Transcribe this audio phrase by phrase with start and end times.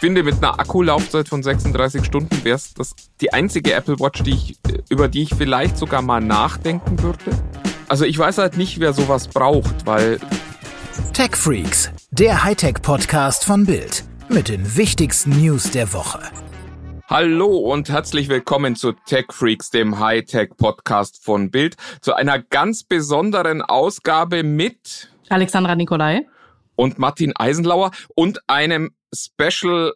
[0.00, 4.30] finde, mit einer Akkulaufzeit von 36 Stunden wäre es das die einzige Apple Watch, die
[4.30, 7.30] ich, über die ich vielleicht sogar mal nachdenken würde.
[7.86, 10.18] Also ich weiß halt nicht, wer sowas braucht, weil.
[11.12, 16.20] Tech Freaks, der Hightech-Podcast von Bild mit den wichtigsten News der Woche.
[17.06, 23.60] Hallo und herzlich willkommen zu Tech Freaks, dem Hightech-Podcast von Bild, zu einer ganz besonderen
[23.60, 26.22] Ausgabe mit Alexandra Nikolai
[26.76, 29.94] und Martin Eisenlauer und einem Special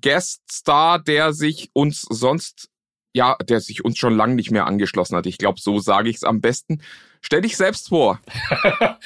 [0.00, 2.68] Guest Star, der sich uns sonst,
[3.12, 5.26] ja, der sich uns schon lange nicht mehr angeschlossen hat.
[5.26, 6.80] Ich glaube, so sage ich es am besten.
[7.20, 8.20] Stell dich selbst vor.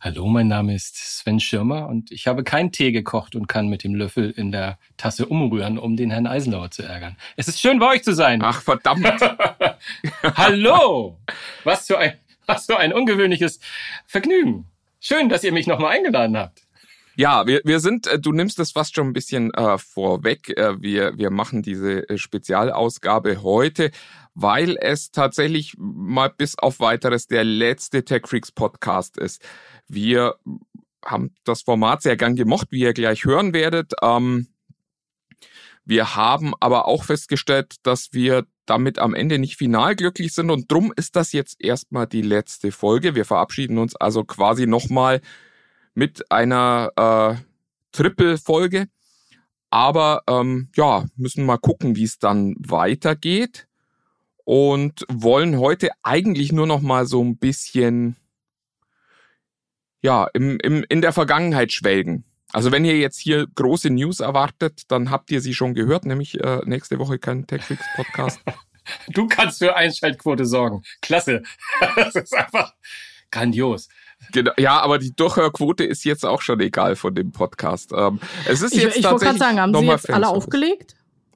[0.00, 3.82] Hallo, mein Name ist Sven Schirmer und ich habe keinen Tee gekocht und kann mit
[3.82, 7.16] dem Löffel in der Tasse umrühren, um den Herrn Eisenlauer zu ärgern.
[7.36, 8.40] Es ist schön, bei euch zu sein.
[8.44, 9.04] Ach, verdammt.
[10.22, 11.18] Hallo!
[11.64, 12.12] Was für ein,
[12.46, 13.58] was für ein ungewöhnliches
[14.06, 14.66] Vergnügen.
[15.00, 16.67] Schön, dass ihr mich nochmal eingeladen habt.
[17.20, 20.56] Ja, wir, wir sind, äh, du nimmst das fast schon ein bisschen äh, vorweg.
[20.56, 23.90] Äh, wir, wir machen diese äh, Spezialausgabe heute,
[24.34, 29.42] weil es tatsächlich mal bis auf weiteres der letzte Tech Freaks Podcast ist.
[29.88, 30.36] Wir
[31.04, 33.94] haben das Format sehr gern gemocht, wie ihr gleich hören werdet.
[34.00, 34.46] Ähm,
[35.84, 40.70] wir haben aber auch festgestellt, dass wir damit am Ende nicht final glücklich sind und
[40.70, 43.16] drum ist das jetzt erstmal die letzte Folge.
[43.16, 45.20] Wir verabschieden uns also quasi nochmal
[45.98, 47.42] mit einer äh,
[47.90, 48.86] Triple-Folge.
[49.68, 53.66] Aber ähm, ja, müssen mal gucken, wie es dann weitergeht.
[54.44, 58.16] Und wollen heute eigentlich nur noch mal so ein bisschen
[60.00, 62.24] ja, im, im, in der Vergangenheit schwelgen.
[62.52, 66.42] Also wenn ihr jetzt hier große News erwartet, dann habt ihr sie schon gehört, nämlich
[66.42, 68.40] äh, nächste Woche kein TechFix Podcast.
[69.08, 70.82] Du kannst für Einschaltquote sorgen.
[71.02, 71.42] Klasse.
[71.94, 72.72] Das ist einfach
[73.30, 73.90] grandios.
[74.32, 77.92] Genau, ja, aber die Durchhörquote ist jetzt auch schon egal von dem Podcast.
[77.96, 80.94] Ähm, es ist ich jetzt ich wollte gerade sagen, haben Sie jetzt alle aufgelegt?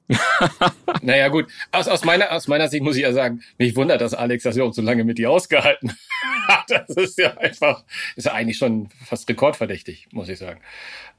[1.01, 1.47] naja, gut.
[1.71, 4.55] Aus, aus, meiner, aus meiner Sicht muss ich ja sagen, mich wundert, dass Alex das
[4.55, 5.93] überhaupt so lange mit dir ausgehalten
[6.47, 6.65] hat.
[6.69, 7.83] Das ist ja einfach,
[8.15, 10.59] ist ja eigentlich schon fast rekordverdächtig, muss ich sagen.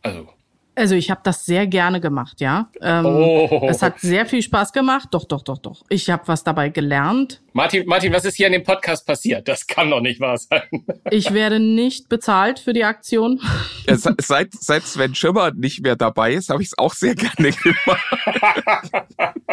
[0.03, 0.29] Also,
[0.75, 2.69] also ich habe das sehr gerne gemacht, ja.
[2.81, 3.67] Ähm, oh.
[3.69, 5.09] Es hat sehr viel Spaß gemacht.
[5.13, 5.83] Doch, doch, doch, doch.
[5.89, 7.43] Ich habe was dabei gelernt.
[7.53, 9.47] Martin, Martin, was ist hier in dem Podcast passiert?
[9.47, 10.63] Das kann doch nicht wahr sein.
[11.11, 13.41] Ich werde nicht bezahlt für die Aktion.
[13.87, 17.53] Ja, seit, seit Sven Schimmer nicht mehr dabei ist, habe ich es auch sehr gerne
[17.53, 19.09] gemacht.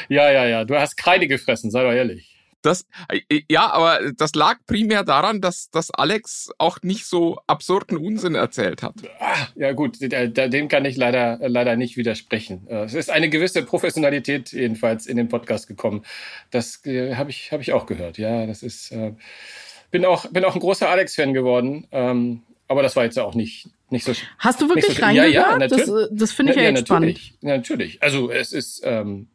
[0.09, 0.65] ja, ja, ja.
[0.65, 2.34] Du hast Kreide gefressen, sei doch ehrlich.
[2.65, 7.99] Das, äh, ja, aber das lag primär daran, dass, dass Alex auch nicht so absurden
[7.99, 8.95] Unsinn erzählt hat.
[9.55, 12.67] Ja gut, dem kann ich leider, leider nicht widersprechen.
[12.69, 16.07] Äh, es ist eine gewisse Professionalität jedenfalls in den Podcast gekommen.
[16.51, 18.17] Das äh, habe ich, hab ich auch gehört.
[18.17, 19.13] Ja, das ist, äh,
[19.91, 21.87] bin auch, bin auch ein großer Alex-Fan geworden.
[21.93, 24.13] Ähm, aber das war jetzt auch nicht, nicht so.
[24.39, 25.35] Hast du wirklich so, reingehört?
[25.35, 27.43] Ja, ja, das, das finde ich ja, ja echt natürlich, spannend.
[27.43, 28.03] Ja, natürlich.
[28.03, 29.34] Also es ist, ähm, äh,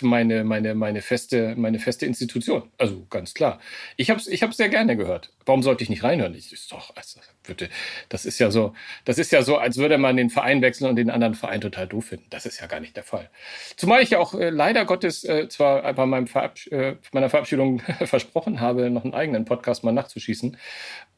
[0.00, 2.70] meine, meine, meine, feste, meine feste Institution.
[2.78, 3.60] Also ganz klar.
[3.96, 5.32] Ich habe es ich hab's sehr gerne gehört.
[5.46, 6.34] Warum sollte ich nicht reinhören?
[6.34, 7.68] Ich, ist doch, also, bitte,
[8.08, 8.74] das ist ja so,
[9.04, 11.86] das ist ja so, als würde man den Verein wechseln und den anderen Verein total
[11.86, 12.26] doof finden.
[12.30, 13.30] Das ist ja gar nicht der Fall.
[13.76, 17.80] Zumal ich ja auch äh, leider Gottes äh, zwar bei meinem Verabsch äh, meiner Verabschiedung
[18.04, 20.56] versprochen habe, noch einen eigenen Podcast mal nachzuschießen.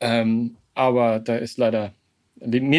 [0.01, 1.93] Ähm, aber da ist leider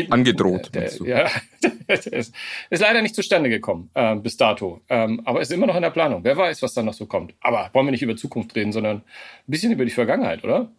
[0.09, 0.73] Angedroht.
[0.73, 1.29] Der, ja,
[1.87, 2.33] ist,
[2.69, 4.81] ist leider nicht zustande gekommen äh, bis dato.
[4.89, 6.23] Ähm, aber ist immer noch in der Planung.
[6.23, 7.33] Wer weiß, was dann noch so kommt.
[7.41, 9.03] Aber wollen wir nicht über Zukunft reden, sondern ein
[9.47, 10.71] bisschen über die Vergangenheit, oder?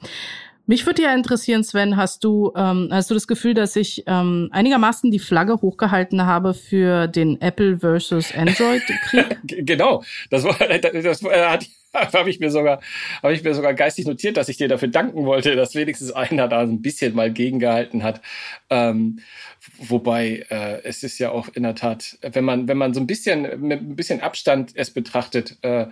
[0.66, 4.48] Mich würde ja interessieren, Sven, hast du, ähm, hast du das Gefühl, dass ich ähm,
[4.52, 9.38] einigermaßen die Flagge hochgehalten habe für den Apple versus Android-Krieg?
[9.66, 10.04] genau.
[10.30, 12.80] Das, war, das, das hat habe ich mir sogar,
[13.22, 16.48] habe ich mir sogar geistig notiert, dass ich dir dafür danken wollte, dass wenigstens einer
[16.48, 18.22] da ein bisschen mal gegengehalten hat.
[18.70, 19.20] Ähm,
[19.78, 23.06] wobei äh, es ist ja auch in der Tat, wenn man, wenn man so ein
[23.06, 25.86] bisschen mit ein bisschen Abstand es betrachtet, äh,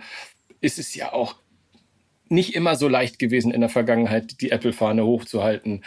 [0.59, 1.35] ist es ja auch
[2.29, 5.83] nicht immer so leicht gewesen in der Vergangenheit, die Apple-Fahne hochzuhalten,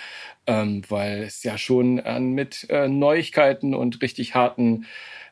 [0.46, 4.84] ähm, weil es ja schon an mit äh, Neuigkeiten und richtig harten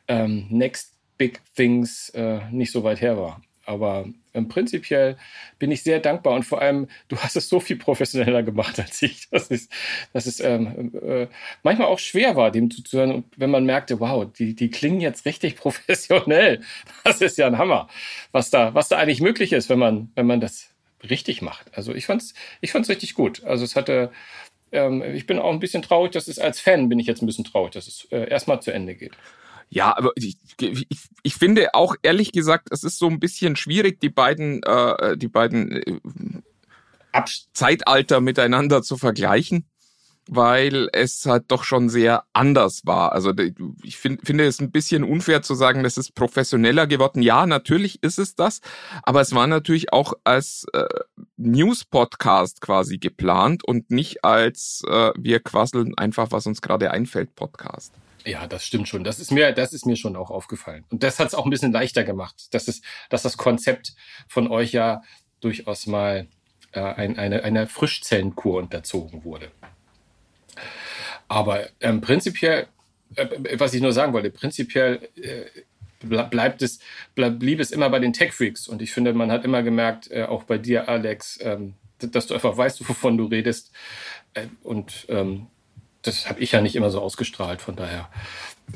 [0.07, 3.41] ähm, Next Big Things äh, nicht so weit her war.
[3.65, 5.17] Aber ähm, prinzipiell
[5.57, 9.01] bin ich sehr dankbar und vor allem, du hast es so viel professioneller gemacht als
[9.01, 9.69] ich, dass es,
[10.11, 11.27] dass es ähm, äh,
[11.63, 13.11] manchmal auch schwer war, dem zuzuhören.
[13.11, 16.61] Und wenn man merkte, wow, die, die klingen jetzt richtig professionell,
[17.03, 17.87] das ist ja ein Hammer,
[18.31, 20.69] was da, was da eigentlich möglich ist, wenn man, wenn man das
[21.09, 21.75] richtig macht.
[21.77, 23.43] Also ich fand's, ich fand's richtig gut.
[23.43, 24.11] Also es hatte,
[24.71, 27.27] ähm, ich bin auch ein bisschen traurig, dass es als Fan bin ich jetzt ein
[27.27, 29.13] bisschen traurig, dass es äh, erstmal zu Ende geht.
[29.73, 30.87] Ja, aber ich, ich,
[31.23, 35.27] ich finde auch ehrlich gesagt, es ist so ein bisschen schwierig, die beiden, äh, die
[35.27, 37.21] beiden äh,
[37.53, 39.65] Zeitalter miteinander zu vergleichen.
[40.27, 43.11] weil es halt doch schon sehr anders war.
[43.11, 43.33] Also
[43.83, 47.21] ich find, finde es ein bisschen unfair zu sagen, das ist professioneller geworden.
[47.21, 48.61] Ja, natürlich ist es das,
[49.03, 50.85] aber es war natürlich auch als äh,
[51.37, 57.93] News-Podcast quasi geplant und nicht als äh, wir quasseln einfach, was uns gerade einfällt, Podcast.
[58.25, 59.03] Ja, das stimmt schon.
[59.03, 60.85] Das ist mir, das ist mir schon auch aufgefallen.
[60.89, 63.95] Und das hat es auch ein bisschen leichter gemacht, dass es, dass das Konzept
[64.27, 65.03] von euch ja
[65.41, 66.27] durchaus mal
[66.71, 69.51] äh, ein, eine, einer Frischzellenkur unterzogen wurde.
[71.27, 72.67] Aber ähm, prinzipiell,
[73.15, 75.45] äh, was ich nur sagen wollte, prinzipiell äh,
[76.01, 76.79] bleibt es,
[77.15, 78.67] bleib, blieb es immer bei den Tech Freaks.
[78.67, 82.33] Und ich finde, man hat immer gemerkt, äh, auch bei dir, Alex, ähm, dass du
[82.33, 83.71] einfach weißt, wovon du redest.
[84.33, 85.47] Äh, und ähm,
[86.03, 87.61] das habe ich ja nicht immer so ausgestrahlt.
[87.61, 88.09] Von daher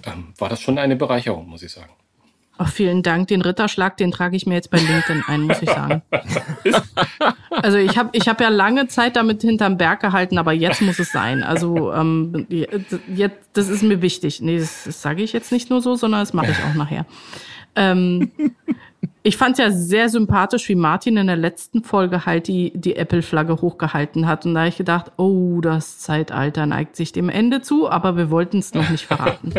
[0.06, 1.92] ähm, war das schon eine Bereicherung, muss ich sagen.
[2.60, 3.28] Oh, vielen Dank.
[3.28, 6.02] Den Ritterschlag, den trage ich mir jetzt bei LinkedIn ein, muss ich sagen.
[7.50, 10.98] also ich habe ich hab ja lange Zeit damit hinterm Berg gehalten, aber jetzt muss
[10.98, 11.44] es sein.
[11.44, 12.48] Also ähm,
[13.08, 14.42] jetzt, das ist mir wichtig.
[14.42, 17.06] Nee, das, das sage ich jetzt nicht nur so, sondern das mache ich auch nachher.
[17.76, 18.32] Ähm,
[19.28, 23.62] ich fand ja sehr sympathisch, wie Martin in der letzten Folge halt die, die Apple-Flagge
[23.62, 24.46] hochgehalten hat.
[24.46, 28.32] Und da habe ich gedacht, oh, das Zeitalter neigt sich dem Ende zu, aber wir
[28.32, 29.52] wollten es noch nicht verraten.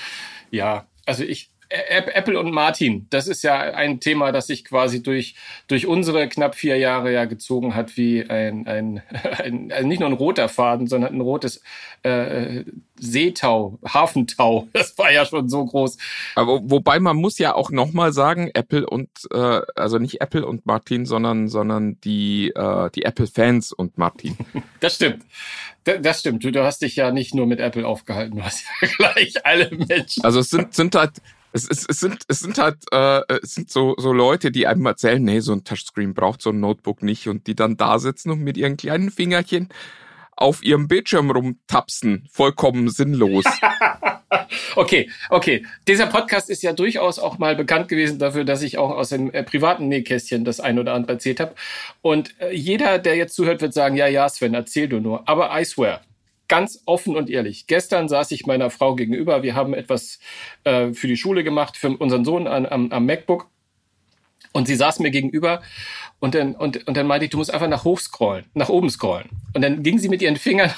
[0.50, 5.36] ja, also ich, Apple und Martin, das ist ja ein Thema, das sich quasi durch,
[5.68, 9.02] durch unsere knapp vier Jahre ja gezogen hat, wie ein, ein,
[9.38, 11.62] ein also nicht nur ein roter Faden, sondern ein rotes
[12.02, 12.64] äh,
[12.98, 14.68] Seetau, Hafentau.
[14.80, 15.98] Das war ja schon so groß.
[16.34, 20.64] Aber wobei man muss ja auch nochmal sagen, Apple und äh, also nicht Apple und
[20.66, 24.36] Martin, sondern sondern die äh, die Apple-Fans und Martin.
[24.80, 25.24] Das stimmt.
[25.84, 26.42] Das stimmt.
[26.42, 29.70] Du, du hast dich ja nicht nur mit Apple aufgehalten, du hast ja gleich alle
[29.70, 30.24] Menschen.
[30.24, 31.20] Also es sind, sind halt
[31.52, 34.86] es, es, es, sind, es sind halt äh, es sind so, so Leute, die einem
[34.86, 38.30] erzählen, nee, so ein Touchscreen braucht so ein Notebook nicht und die dann da sitzen
[38.30, 39.68] und mit ihren kleinen Fingerchen
[40.40, 42.26] auf ihrem Bildschirm rumtapsen.
[42.32, 43.44] Vollkommen sinnlos.
[44.76, 45.66] okay, okay.
[45.86, 49.30] Dieser Podcast ist ja durchaus auch mal bekannt gewesen dafür, dass ich auch aus dem
[49.32, 51.54] äh, privaten Nähkästchen das ein oder andere erzählt habe.
[52.00, 55.28] Und äh, jeder, der jetzt zuhört, wird sagen, ja, ja, Sven, erzähl du nur.
[55.28, 56.00] Aber I swear,
[56.50, 57.68] ganz offen und ehrlich.
[57.68, 59.42] Gestern saß ich meiner Frau gegenüber.
[59.42, 60.18] Wir haben etwas
[60.64, 63.48] äh, für die Schule gemacht, für unseren Sohn an, am, am MacBook.
[64.52, 65.62] Und sie saß mir gegenüber
[66.18, 68.90] und dann, und, und dann meinte ich, du musst einfach nach hoch scrollen, nach oben
[68.90, 69.28] scrollen.
[69.54, 70.72] Und dann ging sie mit ihren Fingern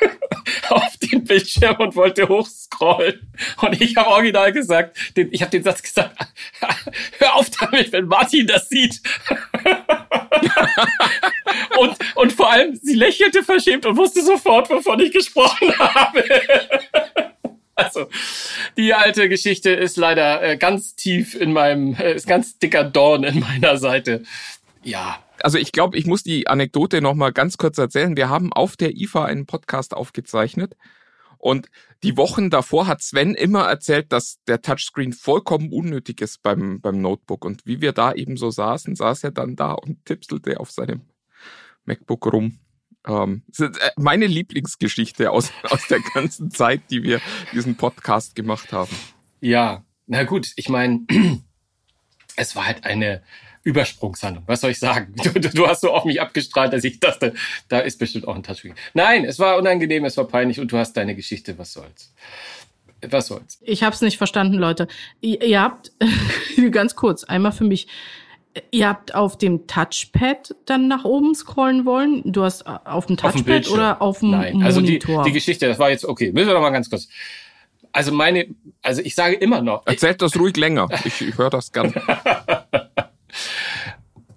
[0.70, 3.32] auf den Bildschirm und wollte hochscrollen.
[3.62, 6.16] Und ich habe original gesagt, den, ich habe den Satz gesagt,
[7.18, 9.00] hör auf damit, wenn Martin das sieht.
[11.78, 16.24] und, und vor allem, sie lächelte verschämt und wusste sofort, wovon ich gesprochen habe.
[17.74, 18.08] Also,
[18.76, 23.22] die alte Geschichte ist leider äh, ganz tief in meinem, äh, ist ganz dicker Dorn
[23.24, 24.22] in meiner Seite.
[24.82, 25.18] Ja.
[25.42, 28.16] Also ich glaube, ich muss die Anekdote noch mal ganz kurz erzählen.
[28.16, 30.74] Wir haben auf der IFA einen Podcast aufgezeichnet
[31.36, 31.68] und
[32.02, 37.00] die Wochen davor hat Sven immer erzählt, dass der Touchscreen vollkommen unnötig ist beim, beim
[37.00, 37.44] Notebook.
[37.44, 41.02] Und wie wir da eben so saßen, saß er dann da und tipselte auf seinem
[41.84, 42.58] MacBook rum.
[43.06, 47.20] Ähm, äh, meine Lieblingsgeschichte aus, aus der ganzen Zeit, die wir
[47.52, 48.94] diesen Podcast gemacht haben.
[49.40, 51.06] Ja, na gut, ich meine,
[52.36, 53.22] es war halt eine
[53.66, 54.44] Übersprungshandlung.
[54.46, 55.14] Was soll ich sagen?
[55.26, 57.34] Du, du hast so auf mich abgestrahlt, dass ich dachte,
[57.68, 58.74] da ist bestimmt auch ein Touchscreen.
[58.94, 61.58] Nein, es war unangenehm, es war peinlich und du hast deine Geschichte.
[61.58, 62.14] Was soll's?
[63.02, 63.58] Was soll's?
[63.62, 64.86] Ich hab's nicht verstanden, Leute.
[65.20, 65.90] Ihr, ihr habt,
[66.70, 67.88] ganz kurz, einmal für mich,
[68.70, 72.22] Ihr habt auf dem Touchpad dann nach oben scrollen wollen?
[72.24, 74.66] Du hast äh, auf dem Touchpad auf dem oder auf dem Nein, Monitor?
[74.66, 76.32] also die, die Geschichte, das war jetzt okay.
[76.32, 77.06] Müssen wir noch mal ganz kurz.
[77.92, 78.46] Also meine,
[78.82, 79.86] also ich sage immer noch.
[79.86, 80.88] Erzählt das ruhig länger.
[81.04, 81.92] Ich, ich höre das gern.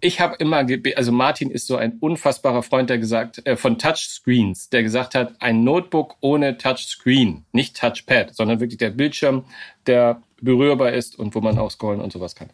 [0.02, 0.66] ich habe immer,
[0.96, 5.34] also Martin ist so ein unfassbarer Freund, der gesagt, äh, von Touchscreens, der gesagt hat,
[5.40, 9.46] ein Notebook ohne Touchscreen, nicht Touchpad, sondern wirklich der Bildschirm,
[9.88, 12.50] der berührbar ist und wo man auch scrollen und sowas kann.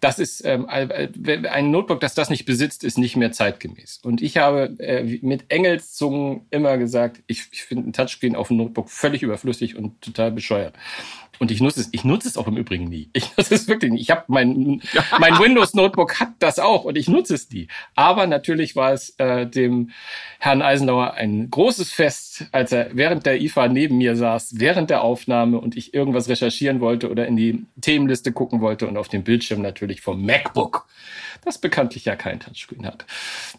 [0.00, 4.00] Das ist ähm, ein Notebook, das das nicht besitzt, ist nicht mehr zeitgemäß.
[4.02, 8.56] Und ich habe äh, mit Engelszungen immer gesagt, ich, ich finde ein Touchscreen auf dem
[8.56, 10.74] Notebook völlig überflüssig und total bescheuert.
[11.38, 13.08] Und ich nutze es, ich nutze es auch im Übrigen nie.
[13.14, 14.02] Ich nutze es wirklich nicht.
[14.02, 14.82] Ich habe mein,
[15.20, 17.68] mein Windows Notebook hat das auch und ich nutze es nie.
[17.94, 19.90] Aber natürlich war es äh, dem
[20.38, 25.02] Herrn Eisenauer ein großes Fest, als er während der IFA neben mir saß, während der
[25.02, 29.08] Aufnahme und ich irgendwas recherchiert notieren wollte oder in die Themenliste gucken wollte und auf
[29.08, 30.86] dem Bildschirm natürlich vom MacBook,
[31.44, 33.06] das bekanntlich ja kein Touchscreen hat,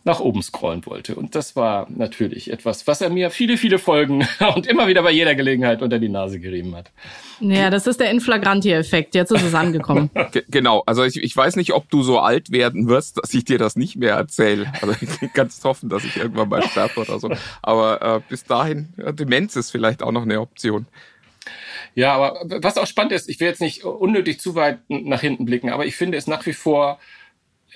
[0.03, 1.15] nach oben scrollen wollte.
[1.15, 5.11] Und das war natürlich etwas, was er mir viele, viele Folgen und immer wieder bei
[5.11, 6.91] jeder Gelegenheit unter die Nase gerieben hat.
[7.39, 9.15] Ja, das ist der Inflagranti-Effekt.
[9.15, 10.11] Jetzt ist es angekommen.
[10.49, 10.83] genau.
[10.85, 13.75] Also ich, ich weiß nicht, ob du so alt werden wirst, dass ich dir das
[13.75, 14.71] nicht mehr erzähle.
[14.81, 17.31] Also ich kann es hoffen, dass ich irgendwann mal sterbe oder so.
[17.63, 20.85] Aber äh, bis dahin, ja, Demenz ist vielleicht auch noch eine Option.
[21.93, 25.45] Ja, aber was auch spannend ist, ich will jetzt nicht unnötig zu weit nach hinten
[25.45, 26.99] blicken, aber ich finde es nach wie vor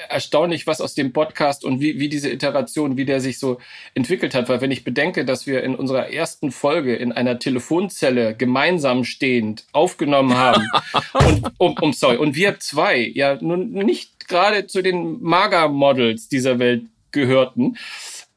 [0.09, 3.59] erstaunlich, was aus dem Podcast und wie, wie diese Iteration, wie der sich so
[3.93, 4.49] entwickelt hat.
[4.49, 9.65] Weil wenn ich bedenke, dass wir in unserer ersten Folge in einer Telefonzelle gemeinsam stehend
[9.71, 10.67] aufgenommen haben
[11.13, 16.59] und um, um sorry, und wir zwei ja nun nicht gerade zu den Mager-Models dieser
[16.59, 17.77] Welt gehörten,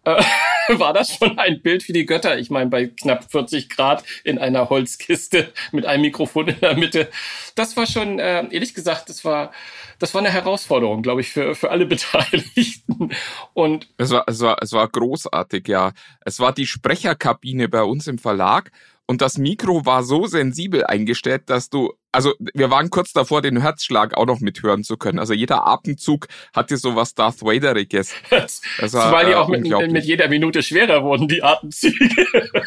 [0.05, 0.23] äh,
[0.79, 2.39] war das schon ein Bild für die Götter.
[2.39, 7.09] Ich meine, bei knapp 40 Grad in einer Holzkiste mit einem Mikrofon in der Mitte.
[7.55, 9.53] Das war schon, äh, ehrlich gesagt, das war,
[9.99, 13.11] das war eine Herausforderung, glaube ich, für, für alle Beteiligten.
[13.55, 15.93] Und es war, es war, es war großartig, ja.
[16.25, 18.71] Es war die Sprecherkabine bei uns im Verlag
[19.11, 23.59] und das Mikro war so sensibel eingestellt, dass du, also wir waren kurz davor, den
[23.59, 25.19] Herzschlag auch noch mithören zu können.
[25.19, 28.13] Also jeder Atemzug hatte so was Darth Vaderiges.
[28.31, 28.61] Das
[28.93, 32.09] war, Zumal die äh, auch mit, mit jeder Minute schwerer wurden, die Atemzüge.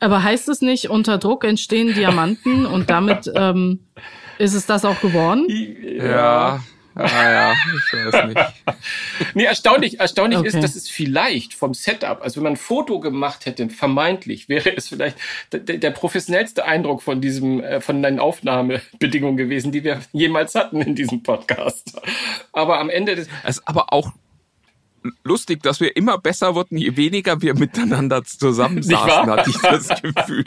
[0.00, 3.80] Aber heißt es nicht, unter Druck entstehen Diamanten und damit ähm,
[4.38, 5.46] ist es das auch geworden?
[5.98, 6.64] Ja.
[6.96, 8.40] Ah ja, ich weiß nicht.
[9.34, 10.48] nee, erstaunlich, erstaunlich okay.
[10.48, 14.76] ist, dass es vielleicht vom Setup, also wenn man ein Foto gemacht hätte, vermeintlich, wäre
[14.76, 15.16] es vielleicht
[15.52, 20.80] der, der professionellste Eindruck von diesem, äh, von den Aufnahmebedingungen gewesen, die wir jemals hatten
[20.82, 22.00] in diesem Podcast.
[22.52, 23.28] Aber am Ende des.
[23.42, 24.12] Es ist aber auch
[25.22, 30.44] lustig, dass wir immer besser wurden, je weniger wir miteinander zusammensaßen, hatte ich das Gefühl.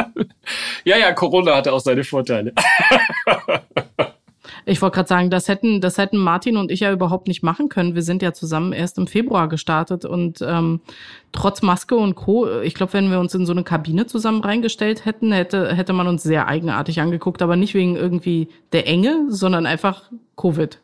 [0.83, 2.53] ja, ja, Corona hatte auch seine Vorteile.
[4.69, 7.69] Ich wollte gerade sagen, das hätten, das hätten Martin und ich ja überhaupt nicht machen
[7.69, 7.95] können.
[7.95, 10.81] Wir sind ja zusammen erst im Februar gestartet und ähm,
[11.31, 12.59] trotz Maske und Co.
[12.59, 16.07] Ich glaube, wenn wir uns in so eine Kabine zusammen reingestellt hätten, hätte, hätte man
[16.07, 20.81] uns sehr eigenartig angeguckt, aber nicht wegen irgendwie der Enge, sondern einfach Covid.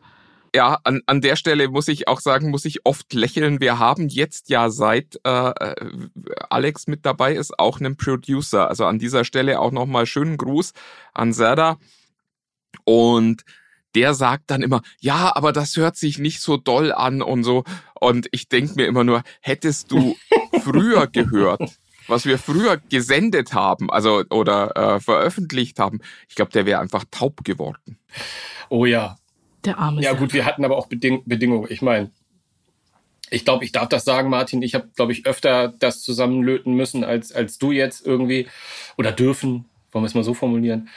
[0.56, 3.60] Ja, an, an der Stelle muss ich auch sagen, muss ich oft lächeln.
[3.60, 5.52] Wir haben jetzt ja seit äh,
[6.50, 8.70] Alex mit dabei ist auch einen Producer.
[8.70, 10.72] Also an dieser Stelle auch nochmal schönen Gruß
[11.14, 11.80] an Serda.
[12.86, 13.44] Und
[13.96, 17.64] der sagt dann immer, ja, aber das hört sich nicht so doll an und so.
[18.00, 20.16] Und ich denk mir immer nur, hättest du
[20.64, 26.66] früher gehört, was wir früher gesendet haben, also oder äh, veröffentlicht haben, ich glaube, der
[26.66, 27.98] wäre einfach taub geworden.
[28.70, 29.18] Oh ja.
[29.66, 30.02] Der arme.
[30.02, 31.68] Ja gut, wir hatten aber auch Beding Bedingungen.
[31.70, 32.12] Ich meine,
[33.30, 34.62] ich glaube, ich darf das sagen, Martin.
[34.62, 38.48] Ich habe, glaube ich, öfter das zusammenlöten müssen als als du jetzt irgendwie
[38.98, 40.90] oder dürfen, wollen wir es mal so formulieren.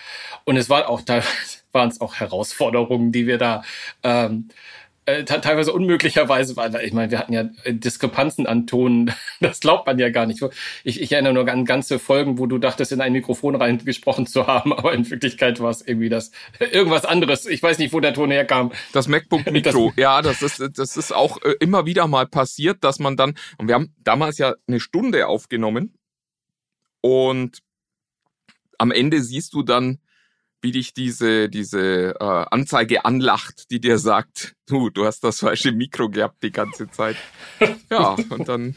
[0.44, 1.28] Und es war auch teilweise
[1.72, 3.62] waren es auch Herausforderungen, die wir da
[4.02, 4.48] ähm,
[5.08, 9.86] äh, teilweise unmöglicherweise, weil ich meine, wir hatten ja äh, Diskrepanzen an Tonen, das glaubt
[9.86, 10.42] man ja gar nicht.
[10.82, 14.48] Ich, ich erinnere nur an ganze Folgen, wo du dachtest, in ein Mikrofon reingesprochen zu
[14.48, 17.46] haben, aber in Wirklichkeit war es irgendwie das irgendwas anderes.
[17.46, 18.72] Ich weiß nicht, wo der Ton herkam.
[18.92, 22.98] Das MacBook Mikro, ja, das ist das ist auch äh, immer wieder mal passiert, dass
[22.98, 25.94] man dann und wir haben damals ja eine Stunde aufgenommen
[27.00, 27.58] und
[28.78, 29.98] am Ende siehst du dann
[30.62, 35.70] wie dich diese, diese äh, Anzeige anlacht, die dir sagt, du, du hast das falsche
[35.72, 37.16] Mikro gehabt die ganze Zeit.
[37.90, 38.74] Ja, und dann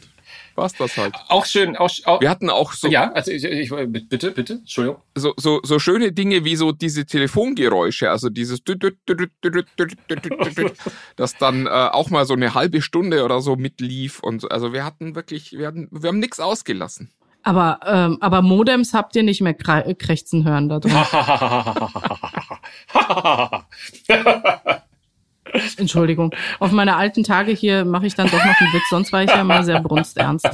[0.54, 1.14] war's das halt.
[1.28, 1.76] Auch schön.
[1.76, 2.88] Auch, auch, Wir hatten auch so.
[2.88, 3.70] Ja, also ich, ich,
[4.08, 5.02] bitte, bitte, Entschuldigung.
[5.16, 8.60] So, so, so schöne Dinge wie so diese Telefongeräusche, also dieses,
[11.16, 14.48] das dann äh, auch mal so eine halbe Stunde oder so mitlief und so.
[14.48, 17.10] Also wir hatten wirklich, wir hatten, wir haben nichts ausgelassen.
[17.42, 20.92] Aber, ähm, aber Modems habt ihr nicht mehr krächzen hören da drin.
[25.76, 26.34] Entschuldigung.
[26.58, 29.30] Auf meine alten Tage hier mache ich dann doch noch einen Witz, sonst war ich
[29.30, 30.48] ja mal sehr brunsternst.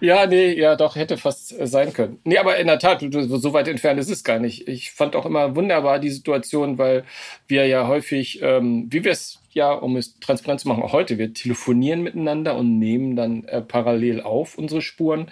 [0.00, 2.20] Ja, nee, ja, doch, hätte fast sein können.
[2.24, 4.68] Nee, aber in der Tat, so weit entfernt ist es gar nicht.
[4.68, 7.04] Ich fand auch immer wunderbar die Situation, weil
[7.48, 11.16] wir ja häufig, ähm, wie wir es ja, um es transparent zu machen, auch heute,
[11.16, 15.30] wir telefonieren miteinander und nehmen dann äh, parallel auf unsere Spuren.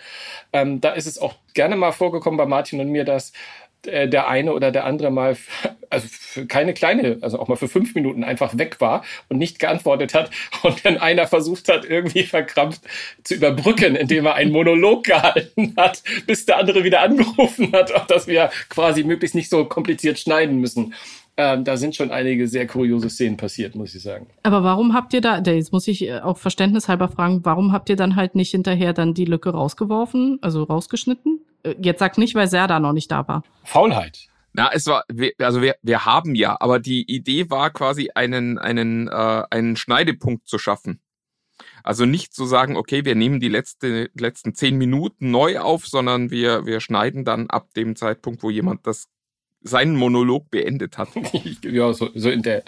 [0.53, 3.33] Ähm, da ist es auch gerne mal vorgekommen bei Martin und mir, dass
[3.87, 5.37] äh, der eine oder der andere mal,
[5.91, 9.59] also für keine kleine, also auch mal für fünf Minuten einfach weg war und nicht
[9.59, 10.31] geantwortet hat.
[10.63, 12.83] Und wenn einer versucht hat, irgendwie verkrampft
[13.25, 18.29] zu überbrücken, indem er einen Monolog gehalten hat, bis der andere wieder angerufen hat, dass
[18.29, 20.95] wir quasi möglichst nicht so kompliziert schneiden müssen.
[21.45, 24.29] Ähm, da sind schon einige sehr kuriose Szenen passiert, muss ich sagen.
[24.45, 27.97] Aber warum habt ihr da, jetzt muss ich äh, auch verständnishalber fragen, warum habt ihr
[27.97, 31.41] dann halt nicht hinterher dann die Lücke rausgeworfen, also rausgeschnitten?
[31.65, 33.43] Äh, jetzt sag nicht, weil Serda noch nicht da war.
[33.65, 34.29] Faulheit.
[34.53, 35.05] Na, es war,
[35.39, 40.47] also wir, wir haben ja, aber die Idee war quasi einen, einen, äh, einen Schneidepunkt
[40.47, 41.01] zu schaffen.
[41.83, 46.31] Also nicht zu sagen, okay, wir nehmen die letzte, letzten zehn Minuten neu auf, sondern
[46.31, 49.09] wir, wir schneiden dann ab dem Zeitpunkt, wo jemand das
[49.63, 51.09] seinen Monolog beendet hat.
[51.65, 52.63] ja, so, so in der,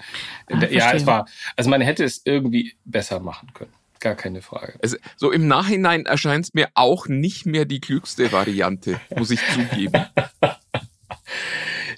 [0.49, 3.73] in der ah, ja, es war, also man hätte es irgendwie besser machen können.
[4.01, 4.75] Gar keine Frage.
[4.83, 9.41] Also, so im Nachhinein erscheint es mir auch nicht mehr die klügste Variante, muss ich
[9.55, 10.05] zugeben.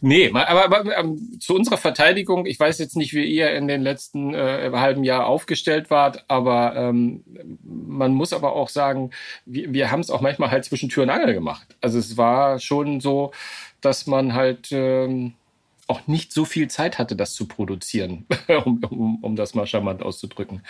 [0.01, 3.83] Nee, aber, aber ähm, zu unserer Verteidigung, ich weiß jetzt nicht, wie ihr in den
[3.83, 7.25] letzten äh, halben Jahr aufgestellt wart, aber ähm,
[7.63, 9.11] man muss aber auch sagen,
[9.45, 11.77] wir, wir haben es auch manchmal halt zwischen Tür und Angel gemacht.
[11.81, 13.33] Also es war schon so,
[13.81, 15.35] dass man halt ähm,
[15.87, 18.27] auch nicht so viel Zeit hatte, das zu produzieren,
[18.65, 20.63] um, um, um das mal charmant auszudrücken.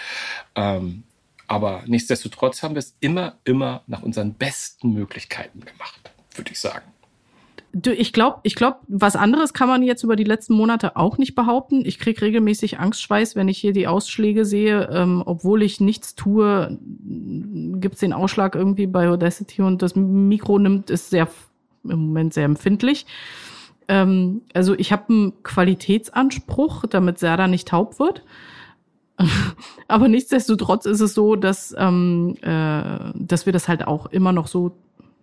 [0.54, 1.04] Ähm,
[1.48, 6.86] aber nichtsdestotrotz haben wir es immer, immer nach unseren besten Möglichkeiten gemacht, würde ich sagen.
[7.72, 11.18] Du, ich glaube, ich glaub, was anderes kann man jetzt über die letzten Monate auch
[11.18, 11.84] nicht behaupten.
[11.84, 14.88] Ich krieg regelmäßig Angstschweiß, wenn ich hier die Ausschläge sehe.
[14.90, 16.78] Ähm, obwohl ich nichts tue,
[17.78, 21.28] gibt's den Ausschlag irgendwie bei Audacity und das Mikro nimmt, ist sehr
[21.90, 23.06] im Moment sehr empfindlich.
[23.88, 28.22] Ähm, also ich habe einen Qualitätsanspruch, damit Serda nicht taub wird.
[29.88, 34.46] Aber nichtsdestotrotz ist es so, dass, ähm, äh, dass wir das halt auch immer noch
[34.46, 34.76] so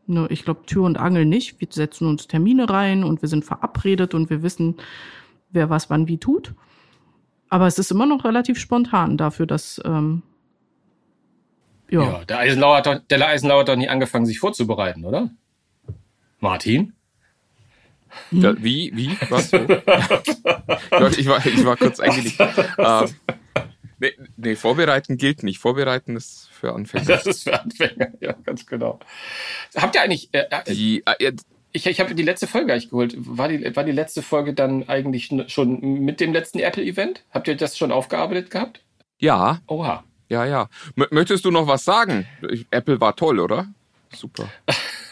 [0.05, 1.62] Ne, ich glaube, Tür und Angel nicht.
[1.62, 4.75] Wir setzen uns Termine rein und wir sind verabredet und wir wissen,
[5.51, 6.53] wer was wann wie tut.
[7.50, 9.82] Aber es ist immer noch relativ spontan dafür, dass.
[9.86, 10.24] Ähm,
[11.89, 12.24] ja.
[12.25, 15.29] der Eisenlauer, hat doch, der Eisenlauer hat doch nie angefangen, sich vorzubereiten, oder?
[16.43, 16.93] Martin?
[18.31, 18.91] Ja, wie?
[18.93, 19.17] Wie?
[19.29, 19.53] Was?
[21.17, 22.39] ich, war, ich war kurz eigentlich.
[22.39, 23.07] Äh,
[23.97, 25.57] nee, nee, vorbereiten gilt nicht.
[25.57, 27.05] Vorbereiten ist für Anfänger.
[27.05, 29.00] Das ist für Anfänger, ja, ganz genau.
[29.75, 30.29] Habt ihr eigentlich.
[30.33, 31.31] Äh, äh die, äh,
[31.71, 33.15] ich ich habe die letzte Folge eigentlich geholt.
[33.17, 37.23] War die, war die letzte Folge dann eigentlich schon mit dem letzten Apple-Event?
[37.31, 38.81] Habt ihr das schon aufgearbeitet gehabt?
[39.17, 39.62] Ja.
[39.67, 40.03] Oha.
[40.27, 40.69] Ja, ja.
[40.97, 42.27] M möchtest du noch was sagen?
[42.69, 43.67] Apple war toll, oder?
[44.12, 44.50] Super.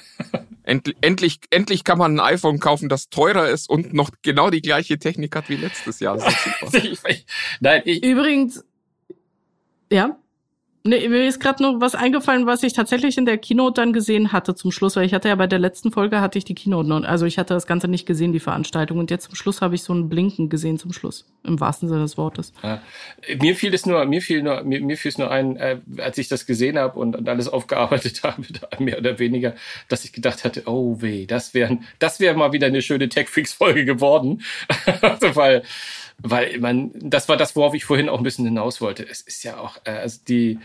[0.64, 4.62] Endlich, endlich, endlich kann man ein iPhone kaufen, das teurer ist und noch genau die
[4.62, 6.18] gleiche Technik hat wie letztes Jahr.
[6.18, 6.34] Das
[6.74, 7.16] ist super.
[7.60, 8.64] Nein, ich Übrigens,
[9.92, 10.18] ja.
[10.84, 14.32] Nee, mir ist gerade noch was eingefallen, was ich tatsächlich in der Keynote dann gesehen
[14.32, 16.90] hatte zum Schluss, weil ich hatte ja bei der letzten Folge hatte ich die Keynote
[16.90, 19.76] noch, also ich hatte das Ganze nicht gesehen, die Veranstaltung, und jetzt zum Schluss habe
[19.76, 22.52] ich so ein Blinken gesehen zum Schluss, im wahrsten Sinne des Wortes.
[22.64, 22.82] Ja.
[23.40, 26.18] Mir fiel es nur, mir fiel nur, mir, mir fiel es nur ein, äh, als
[26.18, 28.44] ich das gesehen habe und, und alles aufgearbeitet habe,
[28.80, 29.54] mehr oder weniger,
[29.88, 33.30] dass ich gedacht hatte, oh weh, das wäre, das wäre mal wieder eine schöne Tech
[33.30, 34.42] Freaks Folge geworden,
[35.02, 35.62] also, weil
[36.24, 39.08] weil man, das war das, worauf ich vorhin auch ein bisschen hinaus wollte.
[39.08, 40.60] Es ist ja auch, äh, also die,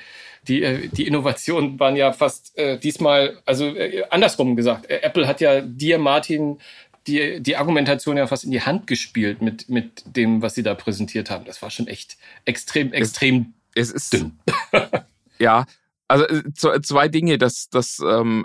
[0.48, 5.26] die, äh, die Innovationen waren ja fast äh, diesmal, also äh, andersrum gesagt, äh, Apple
[5.26, 6.58] hat ja dir, Martin,
[7.06, 10.74] die, die Argumentation ja fast in die Hand gespielt mit, mit dem, was sie da
[10.74, 11.44] präsentiert haben.
[11.44, 14.38] Das war schon echt extrem, extrem es, es ist, dünn.
[15.38, 15.66] ja,
[16.08, 18.44] also äh, zwei Dinge, das, das, ähm,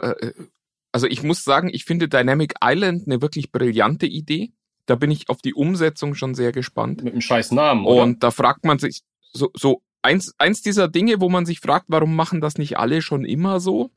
[0.92, 4.52] also ich muss sagen, ich finde Dynamic Island eine wirklich brillante Idee.
[4.86, 7.04] Da bin ich auf die Umsetzung schon sehr gespannt.
[7.04, 8.04] Mit einem scheiß Namen, oder?
[8.04, 9.02] Und da fragt man sich
[9.34, 13.02] so, so eins, eins dieser Dinge, wo man sich fragt, warum machen das nicht alle
[13.02, 13.92] schon immer so?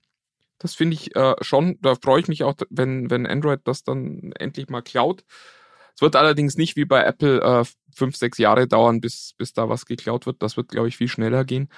[0.59, 4.33] Das finde ich äh, schon, da freue ich mich auch, wenn, wenn Android das dann
[4.39, 5.25] endlich mal klaut.
[5.95, 9.69] Es wird allerdings nicht wie bei Apple äh, fünf, sechs Jahre dauern, bis, bis da
[9.69, 10.43] was geklaut wird.
[10.43, 11.69] Das wird, glaube ich, viel schneller gehen.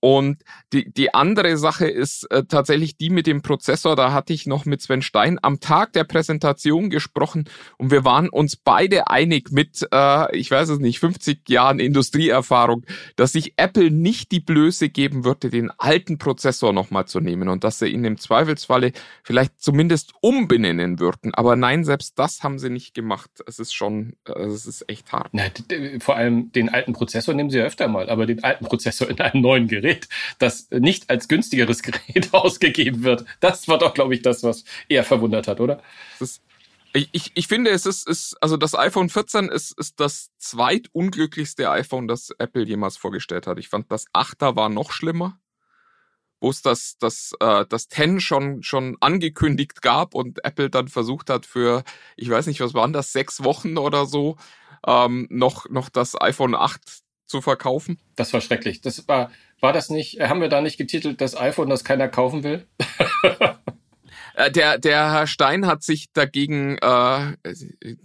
[0.00, 3.96] Und die, die andere Sache ist äh, tatsächlich die mit dem Prozessor.
[3.96, 7.44] Da hatte ich noch mit Sven Stein am Tag der Präsentation gesprochen
[7.76, 12.86] und wir waren uns beide einig mit, äh, ich weiß es nicht, 50 Jahren Industrieerfahrung,
[13.16, 17.62] dass sich Apple nicht die Blöße geben würde, den alten Prozessor nochmal zu nehmen und
[17.62, 21.34] dass sie ihn im Zweifelsfalle vielleicht zumindest umbenennen würden.
[21.34, 23.30] Aber nein, selbst das haben sie nicht gemacht.
[23.46, 25.28] Es ist schon, äh, es ist echt hart.
[25.32, 25.44] Na,
[26.00, 29.42] vor allem den alten Prozessor nehmen sie öfter mal, aber den alten Prozessor in einem
[29.42, 33.24] neuen Gerät Gerät, das nicht als günstigeres Gerät ausgegeben wird.
[33.40, 35.82] Das war doch, glaube ich, das, was eher verwundert hat, oder?
[36.92, 41.70] Ich, ich, ich finde, es ist, ist, also das iPhone 14 ist, ist das zweitunglücklichste
[41.70, 43.58] iPhone, das Apple jemals vorgestellt hat.
[43.58, 45.38] Ich fand, das 8er war noch schlimmer
[46.42, 51.28] wo es das, das, äh, das 10 schon, schon angekündigt gab und Apple dann versucht
[51.28, 51.84] hat für,
[52.16, 54.36] ich weiß nicht, was waren das, sechs Wochen oder so,
[54.86, 56.80] ähm, noch, noch das iPhone 8
[57.30, 57.98] zu verkaufen.
[58.16, 58.80] Das war schrecklich.
[58.80, 62.08] Das war, war das nicht, äh, haben wir da nicht getitelt, das iPhone, das keiner
[62.08, 62.66] kaufen will?
[64.34, 67.34] Äh, der, der Herr Stein hat sich dagegen äh,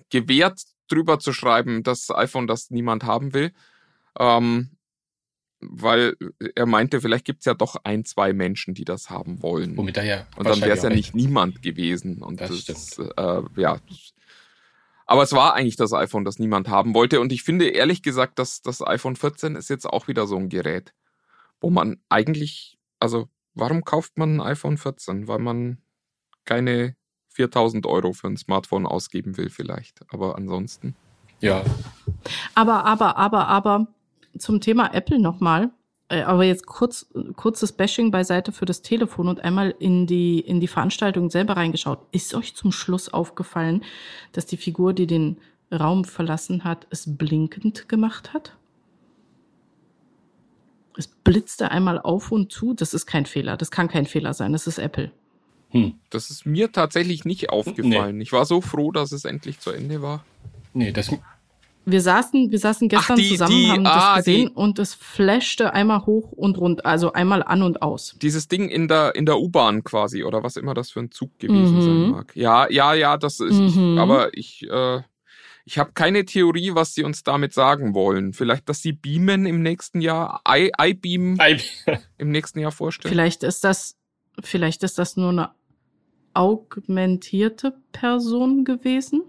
[0.10, 3.52] gewehrt, drüber zu schreiben, das iPhone, das niemand haben will.
[4.18, 4.72] Ähm,
[5.62, 6.16] weil
[6.56, 9.78] er meinte, vielleicht gibt's ja doch ein, zwei Menschen, die das haben wollen.
[9.78, 12.24] Womit er ja Und dann wäre es ja nicht niemand gewesen.
[12.24, 12.98] Und das, das.
[12.98, 13.80] Äh, ja,
[15.06, 17.20] Aber es war eigentlich das iPhone, das niemand haben wollte.
[17.20, 20.50] Und ich finde ehrlich gesagt, dass das iPhone 14 ist jetzt auch wieder so ein
[20.50, 20.94] Gerät,
[21.62, 25.28] wo man eigentlich, also warum kauft man ein iPhone 14?
[25.28, 25.78] Weil man
[26.44, 26.96] keine
[27.30, 30.02] 4000 Euro für ein Smartphone ausgeben will vielleicht.
[30.12, 30.96] Aber ansonsten.
[31.42, 31.64] Ja.
[32.56, 33.88] Aber, aber, aber, aber
[34.38, 35.72] zum Thema Apple nochmal.
[36.10, 40.60] Äh, aber jetzt kurz, kurzes Bashing beiseite für das Telefon und einmal in die, in
[40.60, 42.00] die Veranstaltung selber reingeschaut.
[42.12, 43.84] Ist euch zum Schluss aufgefallen,
[44.32, 45.38] dass die Figur, die den
[45.72, 48.56] Raum verlassen hat, es blinkend gemacht hat?
[50.98, 52.74] Es blitzte einmal auf und zu.
[52.74, 53.58] Das ist kein Fehler.
[53.58, 54.54] Das kann kein Fehler sein.
[54.54, 55.12] Das ist Apple.
[55.72, 55.96] Hm.
[56.10, 58.18] Das ist mir tatsächlich nicht aufgefallen.
[58.18, 58.24] Nee.
[58.24, 60.24] Ich war so froh, dass es endlich zu Ende war.
[60.74, 61.12] Nee, das,
[61.86, 64.80] wir saßen, wir saßen gestern Ach, die, zusammen, die, haben ah, das gesehen die, und
[64.80, 68.16] es flashte einmal hoch und rund, also einmal an und aus.
[68.22, 71.38] Dieses Ding in der in der U-Bahn quasi oder was immer das für ein Zug
[71.40, 71.82] gewesen mhm.
[71.82, 72.36] sein mag.
[72.36, 73.54] Ja, ja, ja, das ist.
[73.54, 73.98] Mhm.
[73.98, 75.02] aber ich äh,
[75.68, 78.34] ich habe keine Theorie, was sie uns damit sagen wollen.
[78.34, 81.40] Vielleicht, dass sie Beamen im nächsten Jahr, iBeam
[82.18, 83.12] im nächsten Jahr vorstellen.
[83.12, 83.98] Vielleicht ist das,
[84.42, 85.52] vielleicht ist das nur eine
[86.36, 89.24] augmentierte Person gewesen.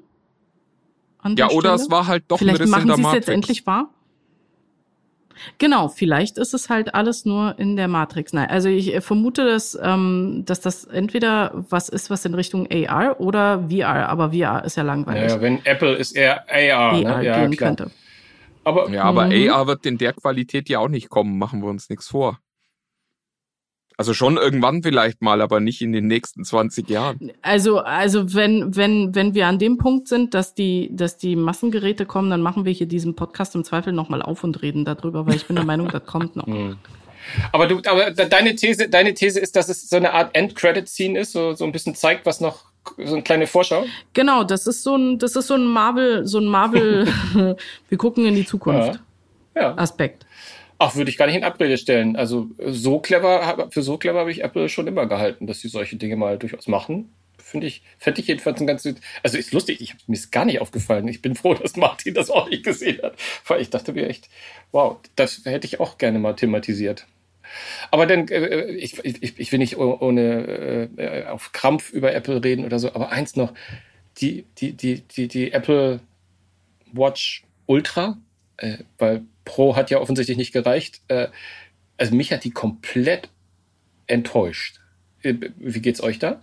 [1.36, 1.74] Ja, oder Stelle.
[1.74, 3.90] es war halt doch vielleicht ein Riss machen sie es jetzt endlich wahr.
[5.58, 8.32] Genau, vielleicht ist es halt alles nur in der Matrix.
[8.32, 12.66] Nein, also ich äh, vermute, dass, ähm, dass das entweder was ist, was in Richtung
[12.70, 15.32] AR oder VR, aber VR ist ja langweilig.
[15.32, 17.24] Ja, wenn Apple ist eher AR, AR ne?
[17.24, 17.68] ja, gehen klar.
[17.76, 17.90] könnte.
[18.64, 19.50] Aber, ja, aber mhm.
[19.50, 22.40] AR wird in der Qualität ja auch nicht kommen, machen wir uns nichts vor.
[23.98, 27.32] Also schon irgendwann vielleicht mal, aber nicht in den nächsten 20 Jahren.
[27.40, 32.04] Also, also wenn, wenn, wenn wir an dem Punkt sind, dass die, dass die Massengeräte
[32.04, 35.36] kommen, dann machen wir hier diesen Podcast im Zweifel nochmal auf und reden darüber, weil
[35.36, 36.46] ich bin der Meinung, das kommt noch.
[36.46, 36.76] Hm.
[37.52, 41.32] Aber du, aber deine These, deine These ist, dass es so eine Art End-Credit-Scene ist,
[41.32, 42.66] so, so ein bisschen zeigt, was noch,
[42.98, 43.86] so eine kleine Vorschau?
[44.12, 47.08] Genau, das ist so ein, das ist so ein Marvel, so ein Marvel,
[47.88, 49.00] wir gucken in die Zukunft.
[49.54, 49.62] Ja.
[49.62, 49.78] ja.
[49.78, 50.25] Aspekt.
[50.78, 52.16] Ach, würde ich gar nicht in Abrede stellen.
[52.16, 55.96] Also so clever, für so clever habe ich Apple schon immer gehalten, dass sie solche
[55.96, 57.10] Dinge mal durchaus machen.
[57.38, 58.86] Finde ich, fände ich jedenfalls ein ganz,
[59.22, 61.06] also ist lustig, ich, mir ist gar nicht aufgefallen.
[61.08, 63.14] Ich bin froh, dass Martin das auch nicht gesehen hat.
[63.46, 64.28] Weil ich dachte mir echt,
[64.72, 67.06] wow, das hätte ich auch gerne mal thematisiert.
[67.90, 72.64] Aber dann, äh, ich, ich, ich will nicht ohne äh, auf Krampf über Apple reden
[72.64, 73.54] oder so, aber eins noch,
[74.18, 76.00] die, die, die, die, die Apple
[76.92, 78.18] Watch Ultra,
[78.58, 81.02] äh, weil Pro hat ja offensichtlich nicht gereicht.
[81.08, 81.28] Äh,
[81.96, 83.30] also mich hat die komplett
[84.06, 84.80] enttäuscht.
[85.22, 86.42] Äh, wie geht's euch da?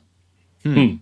[0.63, 0.75] Hm.
[0.75, 0.99] Hm.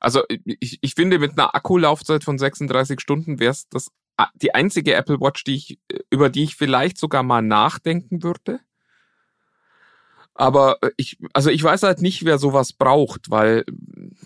[0.00, 3.88] Also ich, ich finde, mit einer Akkulaufzeit von 36 Stunden wäre es das
[4.34, 5.78] die einzige Apple Watch, die ich,
[6.10, 8.60] über die ich vielleicht sogar mal nachdenken würde.
[10.34, 13.64] Aber ich, also ich weiß halt nicht, wer sowas braucht, weil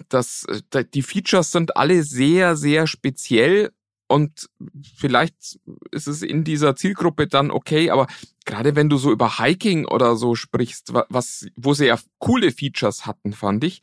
[0.09, 0.46] das,
[0.94, 3.72] die Features sind alle sehr, sehr speziell
[4.12, 4.51] und
[4.94, 5.59] vielleicht
[5.90, 8.09] ist es in dieser Zielgruppe dann okay, aber
[8.44, 13.07] gerade wenn du so über Hiking oder so sprichst, was, wo sie ja coole Features
[13.07, 13.81] hatten, fand ich,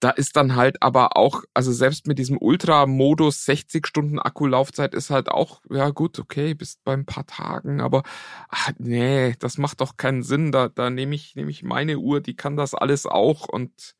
[0.00, 5.08] da ist dann halt aber auch, also selbst mit diesem Ultra-Modus 60 Stunden Akkulaufzeit ist
[5.08, 8.02] halt auch, ja gut, okay, bis bei ein paar Tagen, aber
[8.50, 10.52] ach, nee, das macht doch keinen Sinn.
[10.52, 13.96] Da, da nehme ich, nehme ich meine Uhr, die kann das alles auch und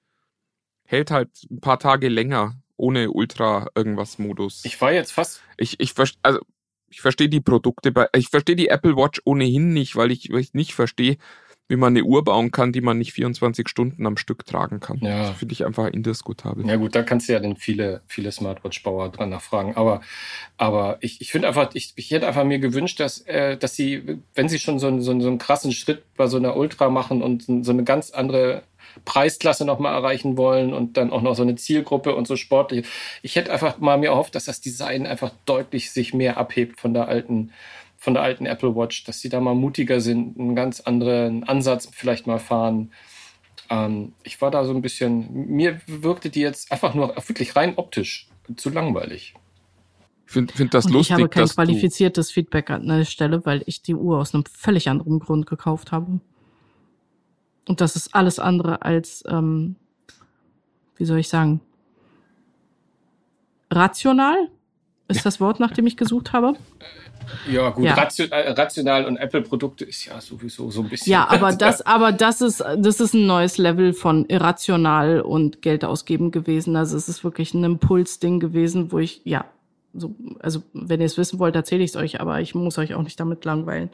[0.84, 4.64] hält halt ein paar Tage länger ohne Ultra irgendwas Modus.
[4.64, 5.42] Ich war jetzt fast.
[5.56, 6.40] Ich, ich, also,
[6.88, 10.40] ich verstehe die Produkte bei, ich verstehe die Apple Watch ohnehin nicht, weil ich, weil
[10.40, 11.16] ich nicht verstehe,
[11.68, 14.98] wie man eine Uhr bauen kann, die man nicht 24 Stunden am Stück tragen kann.
[15.00, 15.28] Ja.
[15.28, 16.64] Das finde ich einfach indiskutabel.
[16.66, 19.76] Ja gut, da kannst du ja dann viele, viele Smartwatch-Bauer dran nachfragen.
[19.76, 20.00] Aber,
[20.56, 24.20] aber ich, ich finde einfach, ich, ich hätte einfach mir gewünscht, dass, äh, dass sie,
[24.34, 26.88] wenn sie schon so, einen, so, einen, so einen krassen Schritt bei so einer Ultra
[26.88, 28.62] machen und so eine ganz andere
[29.04, 32.86] Preisklasse nochmal erreichen wollen und dann auch noch so eine Zielgruppe und so sportlich.
[33.22, 36.94] Ich hätte einfach mal mir erhofft, dass das Design einfach deutlich sich mehr abhebt von
[36.94, 37.52] der alten,
[37.96, 41.88] von der alten Apple Watch, dass sie da mal mutiger sind, einen ganz anderen Ansatz
[41.92, 42.92] vielleicht mal fahren.
[43.70, 47.74] Ähm, ich war da so ein bisschen, mir wirkte die jetzt einfach nur wirklich rein
[47.76, 49.34] optisch zu langweilig.
[50.26, 51.16] Ich finde find das und lustig.
[51.16, 54.88] Ich habe kein qualifiziertes Feedback an der Stelle, weil ich die Uhr aus einem völlig
[54.88, 56.20] anderen Grund gekauft habe.
[57.68, 59.76] Und das ist alles andere als, ähm,
[60.96, 61.60] wie soll ich sagen,
[63.70, 64.36] rational?
[65.08, 66.54] Ist das Wort, nach dem ich gesucht habe?
[67.50, 67.94] Ja, gut, ja.
[67.94, 71.12] Äh, rational und Apple-Produkte ist ja sowieso so ein bisschen.
[71.12, 75.84] Ja, aber das, aber das ist, das ist ein neues Level von irrational und Geld
[75.84, 76.76] ausgeben gewesen.
[76.76, 79.44] Also es ist wirklich ein Impulsding gewesen, wo ich, ja,
[79.94, 82.94] so, also wenn ihr es wissen wollt, erzähle ich es euch, aber ich muss euch
[82.94, 83.90] auch nicht damit langweilen.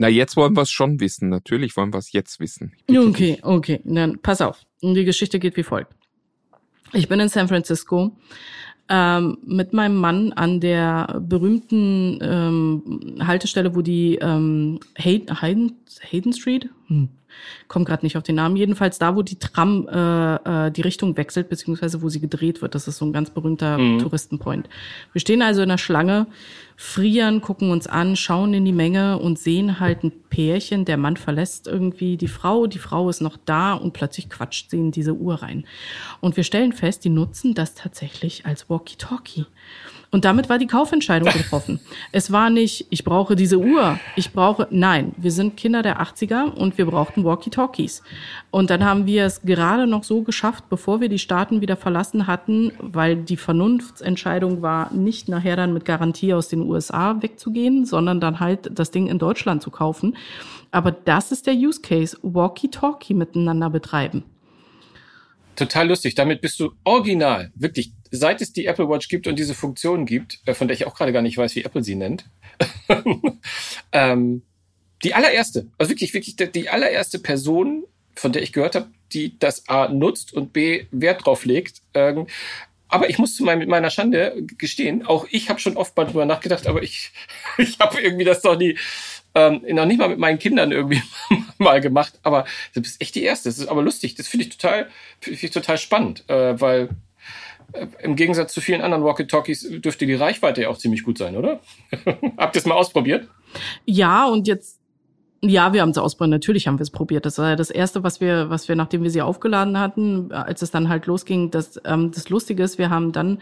[0.00, 1.28] Na, jetzt wollen wir es schon wissen.
[1.28, 2.72] Natürlich wollen wir es jetzt wissen.
[2.88, 3.44] Okay, dich.
[3.44, 3.80] okay.
[3.84, 4.62] Dann pass auf.
[4.80, 5.92] Die Geschichte geht wie folgt.
[6.94, 8.16] Ich bin in San Francisco
[8.88, 16.70] ähm, mit meinem Mann an der berühmten ähm, Haltestelle, wo die ähm, Hayden, Hayden Street,
[16.86, 17.10] hm,
[17.68, 21.16] komme gerade nicht auf den Namen, jedenfalls da, wo die Tram äh, äh, die Richtung
[21.16, 22.74] wechselt, beziehungsweise wo sie gedreht wird.
[22.74, 23.98] Das ist so ein ganz berühmter mhm.
[23.98, 24.68] Touristenpoint.
[25.12, 26.26] Wir stehen also in der Schlange,
[26.76, 30.84] frieren, gucken uns an, schauen in die Menge und sehen halt ein Pärchen.
[30.84, 34.78] Der Mann verlässt irgendwie die Frau, die Frau ist noch da und plötzlich quatscht sie
[34.78, 35.64] in diese Uhr rein.
[36.20, 39.46] Und wir stellen fest, die nutzen das tatsächlich als Walkie-Talkie.
[40.10, 41.80] Und damit war die Kaufentscheidung getroffen.
[42.12, 46.52] es war nicht, ich brauche diese Uhr, ich brauche, nein, wir sind Kinder der 80er
[46.52, 48.02] und wir brauchten Walkie-Talkies.
[48.50, 52.26] Und dann haben wir es gerade noch so geschafft, bevor wir die Staaten wieder verlassen
[52.26, 58.20] hatten, weil die Vernunftsentscheidung war, nicht nachher dann mit Garantie aus den USA wegzugehen, sondern
[58.20, 60.16] dann halt das Ding in Deutschland zu kaufen.
[60.72, 64.24] Aber das ist der Use Case, Walkie-Talkie miteinander betreiben.
[65.56, 66.14] Total lustig.
[66.14, 70.40] Damit bist du original, wirklich seit es die Apple Watch gibt und diese Funktion gibt,
[70.46, 72.24] äh, von der ich auch gerade gar nicht weiß, wie Apple sie nennt,
[73.92, 74.42] ähm,
[75.02, 79.68] die allererste, also wirklich, wirklich die allererste Person, von der ich gehört habe, die das
[79.68, 81.82] A nutzt und B Wert drauf legt.
[81.94, 82.26] Ähm,
[82.88, 86.04] aber ich muss zu mein, mit meiner Schande gestehen, auch ich habe schon oft mal
[86.04, 87.12] drüber nachgedacht, aber ich,
[87.58, 88.76] ich habe irgendwie das doch nie,
[89.34, 91.02] ähm, noch nicht mal mit meinen Kindern irgendwie
[91.58, 92.18] mal gemacht.
[92.22, 92.44] Aber
[92.74, 93.48] du bist echt die Erste.
[93.48, 94.16] Das ist aber lustig.
[94.16, 96.90] Das finde ich total, finde ich total spannend, äh, weil
[98.02, 101.60] im Gegensatz zu vielen anderen Walkie-Talkies dürfte die Reichweite ja auch ziemlich gut sein, oder?
[102.36, 103.28] Habt ihr es mal ausprobiert?
[103.84, 104.80] Ja, und jetzt
[105.42, 106.32] ja, wir haben es ausprobiert.
[106.32, 107.24] Natürlich haben wir es probiert.
[107.24, 110.70] Das war das erste, was wir, was wir, nachdem wir sie aufgeladen hatten, als es
[110.70, 111.50] dann halt losging.
[111.50, 113.40] Das, ähm, das Lustige ist, wir haben dann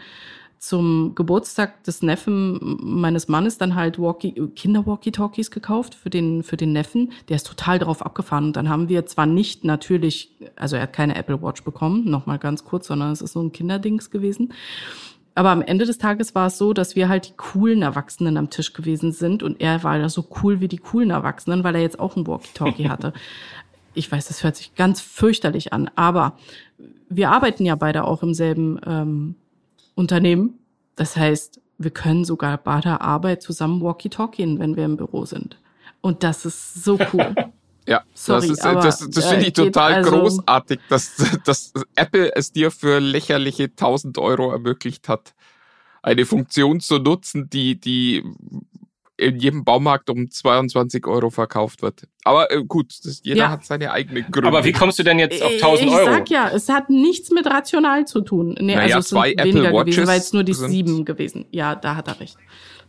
[0.59, 6.73] zum Geburtstag des Neffen meines Mannes dann halt Walkie, Kinder-Walkie-Talkies gekauft für den, für den
[6.73, 7.13] Neffen.
[7.29, 8.45] Der ist total drauf abgefahren.
[8.45, 12.39] Und dann haben wir zwar nicht natürlich, also er hat keine Apple Watch bekommen, nochmal
[12.39, 14.53] ganz kurz, sondern es ist so ein Kinderdings gewesen.
[15.33, 18.49] Aber am Ende des Tages war es so, dass wir halt die coolen Erwachsenen am
[18.49, 21.81] Tisch gewesen sind und er war da so cool wie die coolen Erwachsenen, weil er
[21.81, 23.13] jetzt auch ein Walkie-Talkie hatte.
[23.95, 26.37] Ich weiß, das hört sich ganz fürchterlich an, aber
[27.09, 29.35] wir arbeiten ja beide auch im selben ähm,
[29.99, 30.57] Unternehmen.
[30.95, 35.59] Das heißt, wir können sogar bei der Arbeit zusammen Walkie-Talkien, wenn wir im Büro sind.
[36.01, 37.35] Und das ist so cool.
[37.87, 42.35] Ja, Sorry, das, ist, aber, das, das finde ich total also, großartig, dass, dass Apple
[42.35, 45.33] es dir für lächerliche 1000 Euro ermöglicht hat,
[46.03, 48.23] eine Funktion zu nutzen, die, die
[49.19, 52.07] in jedem Baumarkt um 22 Euro verkauft wird.
[52.23, 53.49] Aber äh, gut, das, jeder ja.
[53.49, 54.47] hat seine eigene Gründe.
[54.47, 55.99] Aber wie kommst du denn jetzt auf 1000 Euro?
[55.99, 58.55] Ich sag ja, es hat nichts mit rational zu tun.
[58.59, 61.05] Nee, naja, also es zwei sind Apple weniger Watches gewesen, weil es nur die sieben
[61.05, 61.45] gewesen.
[61.51, 62.37] Ja, da hat er recht.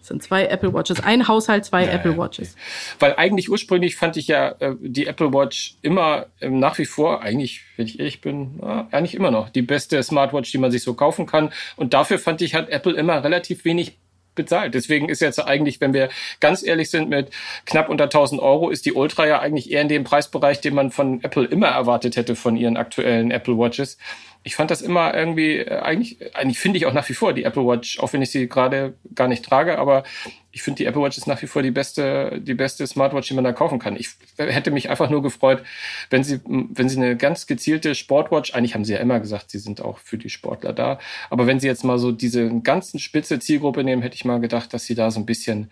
[0.00, 1.00] Es sind zwei Apple Watches.
[1.00, 2.56] Ein Haushalt, zwei ja, Apple Watches.
[2.98, 7.22] Weil eigentlich ursprünglich fand ich ja äh, die Apple Watch immer äh, nach wie vor,
[7.22, 10.82] eigentlich, wenn ich ehrlich bin, na, eigentlich immer noch die beste Smartwatch, die man sich
[10.82, 11.52] so kaufen kann.
[11.76, 13.98] Und dafür fand ich, hat Apple immer relativ wenig
[14.40, 14.74] bezahlt.
[14.74, 16.08] Deswegen ist jetzt eigentlich, wenn wir
[16.40, 17.30] ganz ehrlich sind, mit
[17.66, 20.90] knapp unter 1000 Euro ist die Ultra ja eigentlich eher in dem Preisbereich, den man
[20.90, 23.98] von Apple immer erwartet hätte von ihren aktuellen Apple Watches
[24.42, 27.44] ich fand das immer irgendwie, äh, eigentlich, eigentlich finde ich auch nach wie vor die
[27.44, 30.04] Apple Watch, auch wenn ich sie gerade gar nicht trage, aber
[30.52, 33.34] ich finde die Apple Watch ist nach wie vor die beste, die beste Smartwatch, die
[33.34, 33.96] man da kaufen kann.
[33.96, 35.62] Ich hätte mich einfach nur gefreut,
[36.08, 39.58] wenn sie, wenn sie eine ganz gezielte Sportwatch, eigentlich haben sie ja immer gesagt, sie
[39.58, 40.98] sind auch für die Sportler da,
[41.28, 44.72] aber wenn sie jetzt mal so diese ganzen spitze Zielgruppe nehmen, hätte ich mal gedacht,
[44.72, 45.70] dass sie da so ein bisschen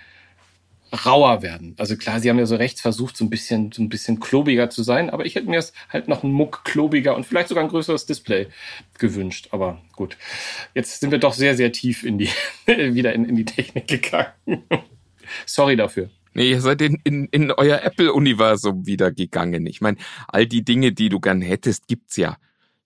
[0.92, 1.74] rauer werden.
[1.78, 4.70] Also klar, sie haben ja so rechts versucht, so ein bisschen, so ein bisschen klobiger
[4.70, 7.64] zu sein, aber ich hätte mir es halt noch einen Muck klobiger und vielleicht sogar
[7.64, 8.48] ein größeres Display
[8.98, 9.48] gewünscht.
[9.52, 10.16] Aber gut,
[10.74, 12.30] jetzt sind wir doch sehr, sehr tief in die,
[12.66, 14.32] wieder in, in die Technik gegangen.
[15.46, 16.10] Sorry dafür.
[16.34, 19.66] Nee, ihr seid in, in, in euer Apple-Universum wieder gegangen.
[19.66, 19.96] Ich meine,
[20.28, 22.36] all die Dinge, die du gern hättest, gibt's ja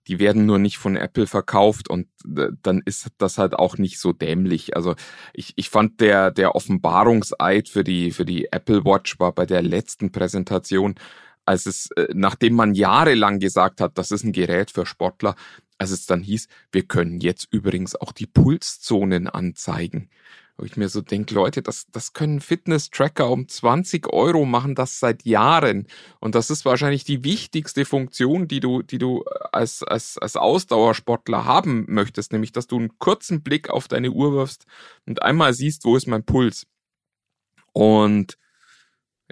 [0.09, 3.99] die werden nur nicht von Apple verkauft und äh, dann ist das halt auch nicht
[3.99, 4.77] so dämlich.
[4.77, 4.95] Also
[5.33, 9.63] ich, ich fand der, der Offenbarungseid für die, für die Apple Watch war bei der
[9.63, 10.97] letzten Präsentation,
[11.45, 15.35] als es, äh, nachdem man jahrelang gesagt hat, das ist ein Gerät für Sportler,
[15.79, 20.11] als es dann hieß, wir können jetzt übrigens auch die Pulszonen anzeigen.
[20.57, 25.01] Wo ich mir so denke, Leute, das, das können Fitness-Tracker um 20 Euro machen, das
[25.01, 25.87] seit Jahren.
[26.21, 31.47] Und das ist wahrscheinlich die wichtigste Funktion, die du, die du als, als, als Ausdauersportler
[31.47, 34.67] haben möchtest, nämlich, dass du einen kurzen Blick auf deine Uhr wirfst
[35.07, 36.67] und einmal siehst, wo ist mein Puls.
[37.73, 38.37] Und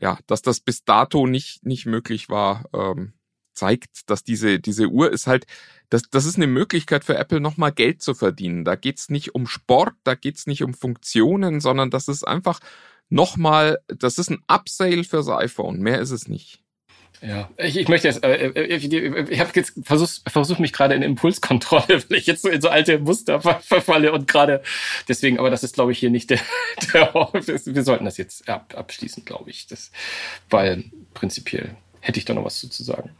[0.01, 3.13] ja, dass das bis dato nicht, nicht möglich war, ähm,
[3.53, 5.47] zeigt, dass diese, diese Uhr ist halt,
[5.91, 8.65] das, das ist eine Möglichkeit für Apple nochmal Geld zu verdienen.
[8.65, 12.61] Da geht's nicht um Sport, da geht's nicht um Funktionen, sondern das ist einfach
[13.09, 15.81] nochmal, das ist ein Upsale fürs iPhone.
[15.81, 16.63] Mehr ist es nicht.
[17.23, 20.95] Ja, ich, ich möchte jetzt, äh, äh ich, ich habe jetzt versucht, versucht mich gerade
[20.95, 24.63] in Impulskontrolle, weil ich jetzt so in so alte Muster verfalle und gerade
[25.07, 26.41] deswegen, aber das ist, glaube ich, hier nicht der,
[26.95, 29.91] der wir sollten das jetzt ab, abschließen, glaube ich, das,
[30.49, 33.11] weil prinzipiell hätte ich da noch was zu sagen.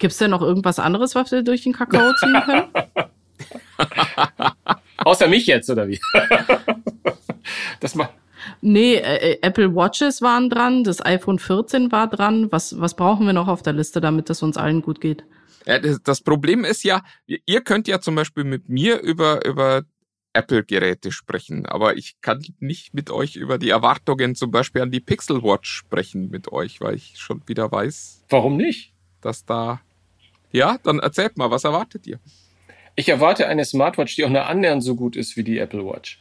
[0.00, 2.64] Gibt es denn noch irgendwas anderes, was wir durch den Kakao ziehen können?
[4.98, 6.00] Außer mich jetzt, oder wie?
[7.80, 8.10] das macht
[8.62, 12.50] Nee, äh, äh, Apple Watches waren dran, das iPhone 14 war dran.
[12.50, 15.24] Was, was brauchen wir noch auf der Liste, damit es uns allen gut geht?
[15.66, 19.82] Ja, das Problem ist ja, ihr könnt ja zum Beispiel mit mir über, über
[20.32, 25.00] Apple-Geräte sprechen, aber ich kann nicht mit euch über die Erwartungen zum Beispiel an die
[25.00, 28.24] Pixel Watch sprechen mit euch, weil ich schon wieder weiß.
[28.28, 28.94] Warum nicht?
[29.20, 29.80] Dass da.
[30.52, 32.18] Ja, dann erzählt mal, was erwartet ihr?
[32.96, 36.20] Ich erwarte eine Smartwatch, die auch nur annähernd so gut ist wie die Apple Watch.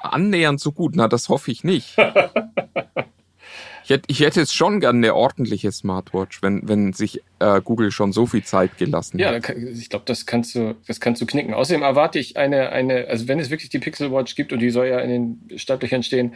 [0.00, 1.96] Annähernd so gut, na, das hoffe ich nicht.
[3.84, 7.90] ich, hätte, ich hätte es schon gern eine ordentliche Smartwatch, wenn, wenn sich äh, Google
[7.90, 9.48] schon so viel Zeit gelassen ja, hat.
[9.48, 11.52] Ja, ich glaube, das kannst du, das kannst du knicken.
[11.54, 14.70] Außerdem erwarte ich eine, eine, also wenn es wirklich die Pixel Watch gibt und die
[14.70, 15.10] soll ja in
[15.48, 16.34] den Startlöchern stehen,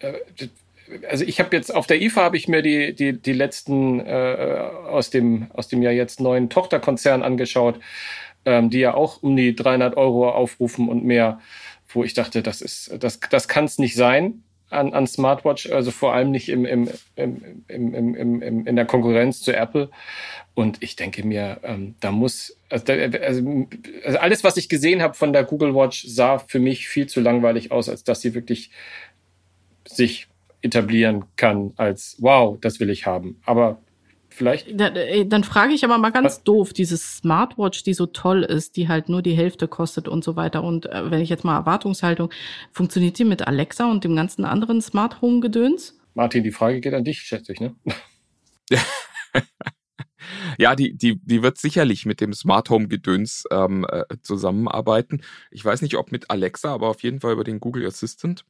[0.00, 0.12] äh,
[1.08, 4.70] also ich habe jetzt auf der IFA habe ich mir die die die letzten äh,
[4.88, 7.78] aus dem aus dem Jahr jetzt neuen Tochterkonzern angeschaut,
[8.44, 11.40] ähm, die ja auch um die 300 Euro aufrufen und mehr
[11.88, 15.90] wo ich dachte, das ist, das, das kann es nicht sein an, an Smartwatch, also
[15.90, 19.90] vor allem nicht im, im, im, im, im, im, in der Konkurrenz zu Apple.
[20.54, 23.66] Und ich denke mir, ähm, da muss, also, also,
[24.04, 27.20] also alles, was ich gesehen habe von der Google Watch, sah für mich viel zu
[27.20, 28.70] langweilig aus, als dass sie wirklich
[29.86, 30.26] sich
[30.62, 33.40] etablieren kann als, wow, das will ich haben.
[33.44, 33.80] Aber
[34.28, 34.68] vielleicht.
[34.78, 36.44] Dann frage ich aber mal ganz Was?
[36.44, 40.36] doof, diese Smartwatch, die so toll ist, die halt nur die Hälfte kostet und so
[40.36, 40.62] weiter.
[40.62, 42.30] Und äh, wenn ich jetzt mal Erwartungshaltung,
[42.72, 45.98] funktioniert die mit Alexa und dem ganzen anderen Smart Home Gedöns?
[46.14, 47.76] Martin, die Frage geht an dich, schätze ich, ne?
[50.58, 55.22] ja, die, die, die wird sicherlich mit dem Smart Home Gedöns ähm, äh, zusammenarbeiten.
[55.50, 58.44] Ich weiß nicht, ob mit Alexa, aber auf jeden Fall über den Google Assistant.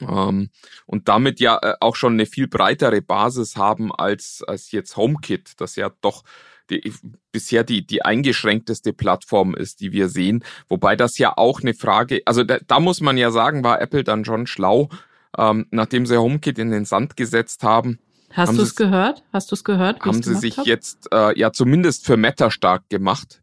[0.00, 0.50] Ähm,
[0.86, 5.60] und damit ja äh, auch schon eine viel breitere Basis haben als, als jetzt HomeKit,
[5.60, 6.22] das ja doch
[6.70, 6.92] die,
[7.32, 10.44] bisher die, die eingeschränkteste Plattform ist, die wir sehen.
[10.68, 14.04] Wobei das ja auch eine Frage, also da, da muss man ja sagen, war Apple
[14.04, 14.88] dann schon schlau,
[15.36, 17.98] ähm, nachdem sie HomeKit in den Sand gesetzt haben.
[18.32, 19.24] Hast du es gehört?
[19.32, 20.00] Hast du es gehört?
[20.02, 20.66] Haben sie sich hab?
[20.66, 23.42] jetzt äh, ja zumindest für Meta stark gemacht.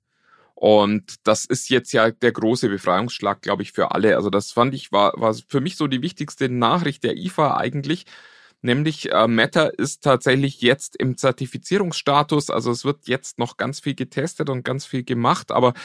[0.59, 4.15] Und das ist jetzt ja der große Befreiungsschlag, glaube ich, für alle.
[4.15, 8.05] Also das fand ich, war, war für mich so die wichtigste Nachricht der IFA eigentlich.
[8.63, 12.49] Nämlich äh, Meta ist tatsächlich jetzt im Zertifizierungsstatus.
[12.49, 15.75] Also es wird jetzt noch ganz viel getestet und ganz viel gemacht, aber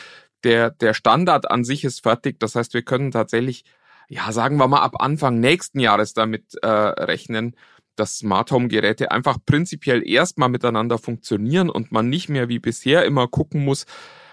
[0.43, 2.41] der, der Standard an sich ist fertig.
[2.41, 3.67] Das heißt, wir können tatsächlich,
[4.09, 7.57] ja, sagen wir mal, ab Anfang nächsten Jahres damit äh, rechnen,
[7.95, 13.05] dass Smart Home Geräte einfach prinzipiell erstmal miteinander funktionieren und man nicht mehr wie bisher
[13.05, 13.85] immer gucken muss,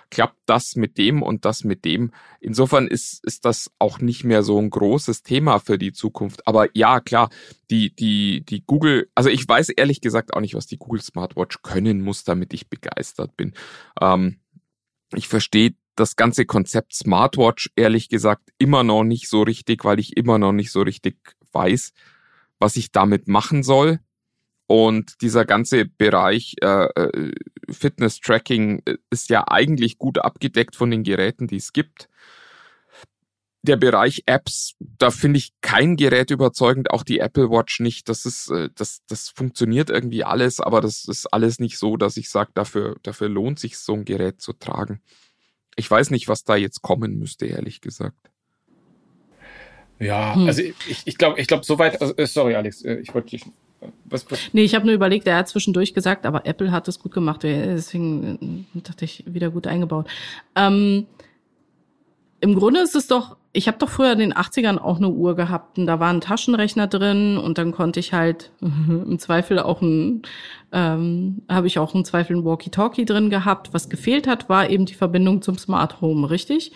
[0.10, 2.12] klappt das mit dem und das mit dem.
[2.39, 6.48] Insofern ist, ist das auch nicht mehr so ein großes Thema für die Zukunft.
[6.48, 7.30] Aber ja, klar,
[7.69, 11.62] die, die, die Google, also ich weiß ehrlich gesagt auch nicht, was die Google Smartwatch
[11.62, 13.54] können muss, damit ich begeistert bin.
[14.02, 14.39] Ähm,
[15.13, 20.17] ich verstehe das ganze Konzept Smartwatch ehrlich gesagt immer noch nicht so richtig, weil ich
[20.17, 21.17] immer noch nicht so richtig
[21.52, 21.93] weiß,
[22.58, 24.00] was ich damit machen soll.
[24.70, 27.32] Und dieser ganze Bereich äh, äh,
[27.72, 32.08] Fitness-Tracking äh, ist ja eigentlich gut abgedeckt von den Geräten, die es gibt.
[33.64, 38.10] Der Bereich Apps, da finde ich kein Gerät überzeugend, auch die Apple Watch nicht.
[38.10, 42.16] Das ist, äh, das, das funktioniert irgendwie alles, aber das ist alles nicht so, dass
[42.16, 45.02] ich sage, dafür, dafür lohnt sich so ein Gerät zu tragen.
[45.78, 48.30] Ich weiß nicht, was da jetzt kommen müsste, ehrlich gesagt.
[49.98, 50.46] Ja, hm.
[50.46, 53.48] also ich, ich glaube, ich glaube, soweit, also, sorry, Alex, ich wollte dich
[54.06, 54.39] was, was?
[54.54, 57.44] Nee, ich habe nur überlegt, er hat zwischendurch gesagt, aber Apple hat es gut gemacht.
[57.44, 60.08] Deswegen äh, dachte ich, wieder gut eingebaut.
[60.56, 61.08] Ähm,
[62.42, 65.36] Im Grunde ist es doch, ich habe doch früher in den 80ern auch eine Uhr
[65.36, 69.82] gehabt und da war ein Taschenrechner drin und dann konnte ich halt im Zweifel auch
[69.82, 70.22] ein,
[70.72, 73.74] ähm, habe ich auch im Zweifel ein Walkie-Talkie drin gehabt.
[73.74, 76.74] Was gefehlt hat, war eben die Verbindung zum Smart Home, richtig?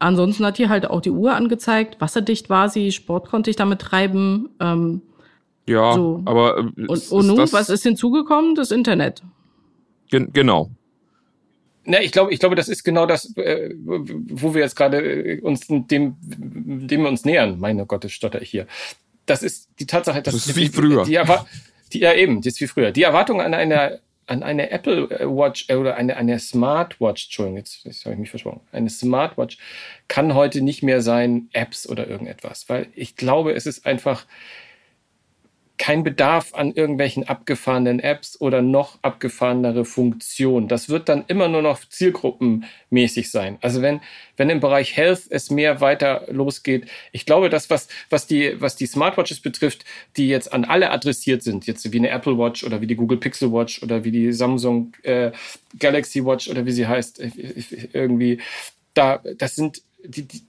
[0.00, 3.80] Ansonsten hat die halt auch die Uhr angezeigt, wasserdicht war sie, Sport konnte ich damit
[3.80, 4.48] treiben.
[4.60, 5.02] Ähm,
[5.68, 6.22] ja, so.
[6.24, 6.58] aber.
[6.58, 8.54] Äh, und, und nun, was ist hinzugekommen?
[8.54, 9.22] Das Internet.
[10.10, 10.70] Gen genau.
[11.84, 15.40] Na, ich glaube, ich glaube, das ist genau das, äh, wo wir jetzt gerade äh,
[15.40, 17.58] uns dem, dem wir uns nähern.
[17.58, 18.66] Meine Gott, das stotter ich hier.
[19.24, 21.04] Das ist die Tatsache, dass das ist wie früher.
[21.04, 21.24] Die, die,
[21.92, 22.90] die, ja eben, das ist wie früher.
[22.90, 28.04] Die Erwartung an eine an eine Apple Watch oder eine eine Smartwatch, Entschuldigung, jetzt, jetzt
[28.04, 28.60] habe ich mich versprochen.
[28.70, 29.56] Eine Smartwatch
[30.08, 34.26] kann heute nicht mehr sein Apps oder irgendetwas, weil ich glaube, es ist einfach
[35.78, 40.68] kein Bedarf an irgendwelchen abgefahrenen Apps oder noch abgefahrenere Funktionen.
[40.68, 43.58] Das wird dann immer nur noch zielgruppenmäßig sein.
[43.60, 44.00] Also wenn,
[44.36, 48.76] wenn im Bereich Health es mehr weiter losgeht, ich glaube, das, was, was die, was
[48.76, 49.84] die Smartwatches betrifft,
[50.16, 53.18] die jetzt an alle adressiert sind, jetzt wie eine Apple Watch oder wie die Google
[53.18, 55.30] Pixel Watch oder wie die Samsung äh,
[55.78, 57.30] Galaxy Watch oder wie sie heißt, äh,
[57.92, 58.40] irgendwie,
[58.94, 60.42] da, das sind, die, die,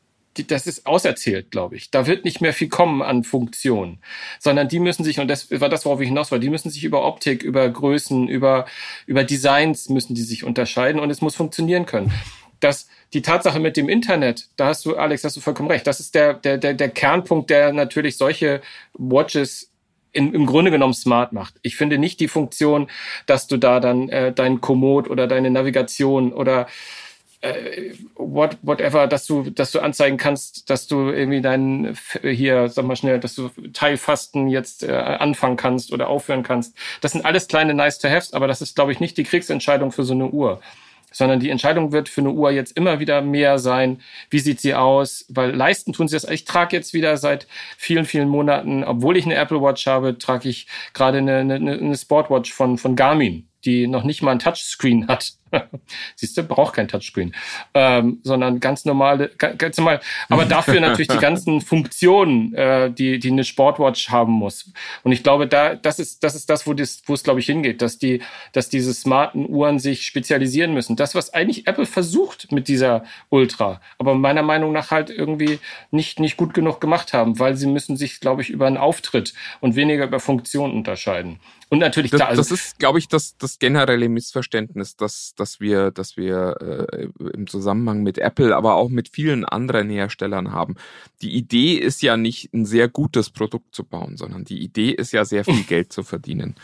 [0.47, 1.91] das ist auserzählt, glaube ich.
[1.91, 3.99] Da wird nicht mehr viel kommen an Funktionen,
[4.39, 6.83] sondern die müssen sich, und das war das, worauf ich hinaus war, die müssen sich
[6.83, 8.65] über Optik, über Größen, über,
[9.05, 12.11] über Designs müssen die sich unterscheiden und es muss funktionieren können.
[12.59, 15.87] Das, die Tatsache mit dem Internet, da hast du, Alex, hast du vollkommen recht.
[15.87, 18.61] Das ist der, der, der, der Kernpunkt, der natürlich solche
[18.93, 19.71] Watches
[20.11, 21.55] in, im Grunde genommen smart macht.
[21.61, 22.89] Ich finde nicht die Funktion,
[23.25, 26.67] dass du da dann äh, dein Komoot oder deine Navigation oder
[27.41, 32.85] äh, what, whatever, dass du, dass du anzeigen kannst, dass du irgendwie deinen hier, sag
[32.85, 36.75] mal schnell, dass du Teilfasten jetzt äh, anfangen kannst oder aufhören kannst.
[37.01, 39.91] Das sind alles kleine nice to haves, aber das ist, glaube ich, nicht die Kriegsentscheidung
[39.91, 40.61] für so eine Uhr
[41.11, 44.75] sondern die Entscheidung wird für eine Uhr jetzt immer wieder mehr sein, wie sieht sie
[44.75, 46.23] aus, weil leisten tun sie das.
[46.25, 50.49] Ich trage jetzt wieder seit vielen, vielen Monaten, obwohl ich eine Apple Watch habe, trage
[50.49, 55.07] ich gerade eine, eine, eine Sportwatch von, von Garmin die noch nicht mal ein Touchscreen
[55.07, 55.33] hat.
[56.15, 57.33] Siehst du, braucht kein Touchscreen,
[57.73, 60.01] ähm, sondern ganz normale, ganz normal.
[60.29, 64.71] Aber dafür natürlich die ganzen Funktionen, äh, die die eine Sportwatch haben muss.
[65.03, 67.45] Und ich glaube, da das ist das ist das, wo das wo es glaube ich
[67.45, 68.21] hingeht, dass die
[68.53, 70.95] dass diese smarten Uhren sich spezialisieren müssen.
[70.95, 75.59] Das was eigentlich Apple versucht mit dieser Ultra, aber meiner Meinung nach halt irgendwie
[75.91, 79.33] nicht nicht gut genug gemacht haben, weil sie müssen sich glaube ich über einen Auftritt
[79.59, 81.39] und weniger über Funktionen unterscheiden.
[81.69, 82.29] Und natürlich das, klar.
[82.29, 87.07] Also das ist, glaube ich, das, das generelle Missverständnis, dass, dass wir, dass wir äh,
[87.33, 90.75] im Zusammenhang mit Apple, aber auch mit vielen anderen Herstellern haben.
[91.21, 95.11] Die Idee ist ja nicht, ein sehr gutes Produkt zu bauen, sondern die Idee ist
[95.11, 96.55] ja, sehr viel Geld zu verdienen.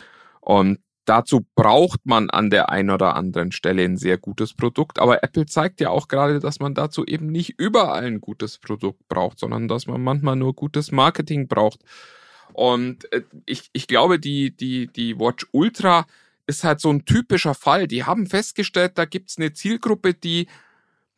[0.42, 5.00] Und dazu braucht man an der einen oder anderen Stelle ein sehr gutes Produkt.
[5.00, 9.08] Aber Apple zeigt ja auch gerade, dass man dazu eben nicht überall ein gutes Produkt
[9.08, 11.82] braucht, sondern dass man manchmal nur gutes Marketing braucht.
[12.54, 16.06] Und äh, ich, ich glaube, die, die, die Watch Ultra
[16.48, 17.88] ist halt so ein typischer Fall.
[17.88, 20.48] Die haben festgestellt, da gibt's eine Zielgruppe, die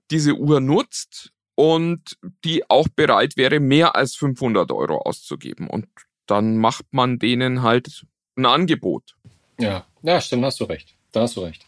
[0.09, 5.69] diese Uhr nutzt und die auch bereit wäre, mehr als 500 Euro auszugeben.
[5.69, 5.88] Und
[6.28, 8.05] dann macht man denen halt
[8.36, 9.15] ein Angebot.
[9.59, 10.95] Ja, ja, stimmt, hast du recht.
[11.11, 11.65] Da hast du recht.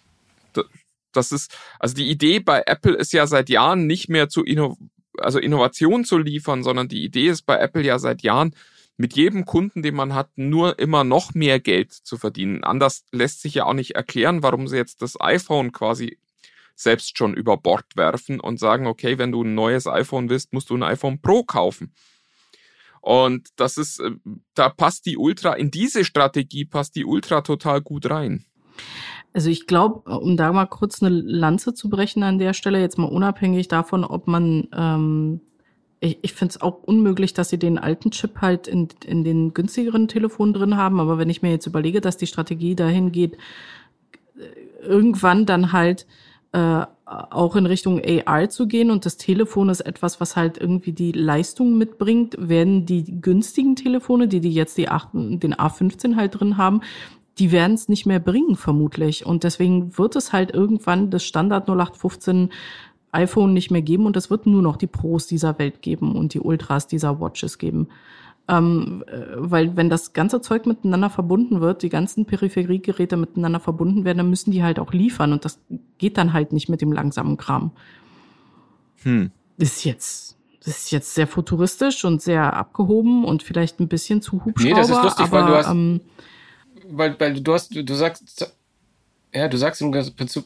[1.12, 4.78] Das ist, also die Idee bei Apple ist ja seit Jahren nicht mehr zu Inno,
[5.18, 8.55] also Innovation zu liefern, sondern die Idee ist bei Apple ja seit Jahren,
[9.00, 12.66] mit jedem Kunden, den man hat, nur immer noch mehr Geld zu verdienen.
[12.66, 16.20] Anders lässt sich ja auch nicht erklären, warum sie jetzt das iPhone quasi
[16.76, 20.70] selbst schon über Bord werfen und sagen, okay, wenn du ein neues iPhone willst, musst
[20.70, 21.93] du ein iPhone Pro kaufen.
[23.00, 24.12] Und das ist, äh,
[24.54, 28.43] da passt die Ultra, in diese Strategie passt die Ultra total gut rein.
[29.32, 32.97] Also ich glaube, um da mal kurz eine Lanze zu brechen an der Stelle, jetzt
[32.97, 35.41] mal unabhängig davon, ob man ähm,
[36.00, 39.54] ich, ich finde es auch unmöglich, dass sie den alten Chip halt in, in den
[39.54, 41.00] günstigeren Telefonen drin haben.
[41.00, 43.38] Aber wenn ich mir jetzt überlege, dass die Strategie dahin geht,
[44.82, 46.06] irgendwann dann halt
[46.52, 50.93] äh, auch in Richtung AR zu gehen und das Telefon ist etwas, was halt irgendwie
[50.93, 56.39] die Leistung mitbringt, werden die günstigen Telefone, die die jetzt die 8, den A15 halt
[56.39, 56.82] drin haben,
[57.39, 59.26] die werden es nicht mehr bringen, vermutlich.
[59.26, 62.50] Und deswegen wird es halt irgendwann das Standard 0815
[63.12, 66.34] iPhone nicht mehr geben und es wird nur noch die Pros dieser Welt geben und
[66.34, 67.88] die Ultras dieser Watches geben.
[68.47, 74.05] Ähm, äh, weil wenn das ganze Zeug miteinander verbunden wird, die ganzen Peripheriegeräte miteinander verbunden
[74.05, 75.60] werden, dann müssen die halt auch liefern und das
[75.97, 77.72] geht dann halt nicht mit dem langsamen Kram.
[79.03, 79.32] Hm.
[79.57, 84.22] Das ist jetzt das ist jetzt sehr futuristisch und sehr abgehoben und vielleicht ein bisschen
[84.22, 84.74] zu Hubschrauber.
[84.74, 86.01] Nee, das ist lustig, aber, weil du hast, ähm,
[86.89, 88.53] weil, weil du hast, du sagst,
[89.34, 90.46] ja, du sagst im Prinzip,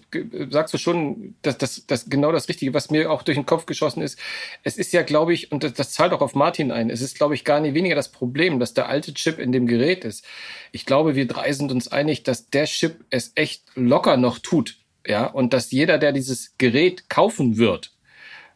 [0.50, 3.66] sagst du schon, dass das, das genau das Richtige, was mir auch durch den Kopf
[3.66, 4.20] geschossen ist.
[4.64, 6.90] Es ist ja, glaube ich, und das, das zahlt auch auf Martin ein.
[6.90, 9.68] Es ist, glaube ich, gar nicht weniger das Problem, dass der alte Chip in dem
[9.68, 10.26] Gerät ist.
[10.74, 14.78] Ich glaube, wir drei sind uns einig, dass der Chip es echt locker noch tut,
[15.08, 17.94] ja, und dass jeder, der dieses Gerät kaufen wird,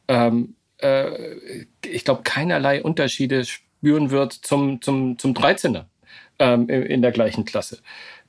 [0.09, 5.85] ähm, äh, ich glaube, keinerlei Unterschiede spüren wird zum zum zum 13er
[6.39, 7.79] ähm, in der gleichen Klasse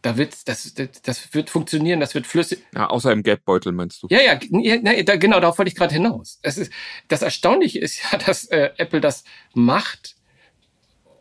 [0.03, 2.61] da wird das, das wird funktionieren, das wird flüssig.
[2.75, 4.09] Ja, außer im Geldbeutel meinst du?
[4.11, 6.39] Ja, ja, ja da, genau, darauf wollte ich gerade hinaus.
[6.43, 6.73] Es ist,
[7.09, 9.25] das Erstaunliche ist ja, dass äh, Apple das
[9.55, 10.17] macht,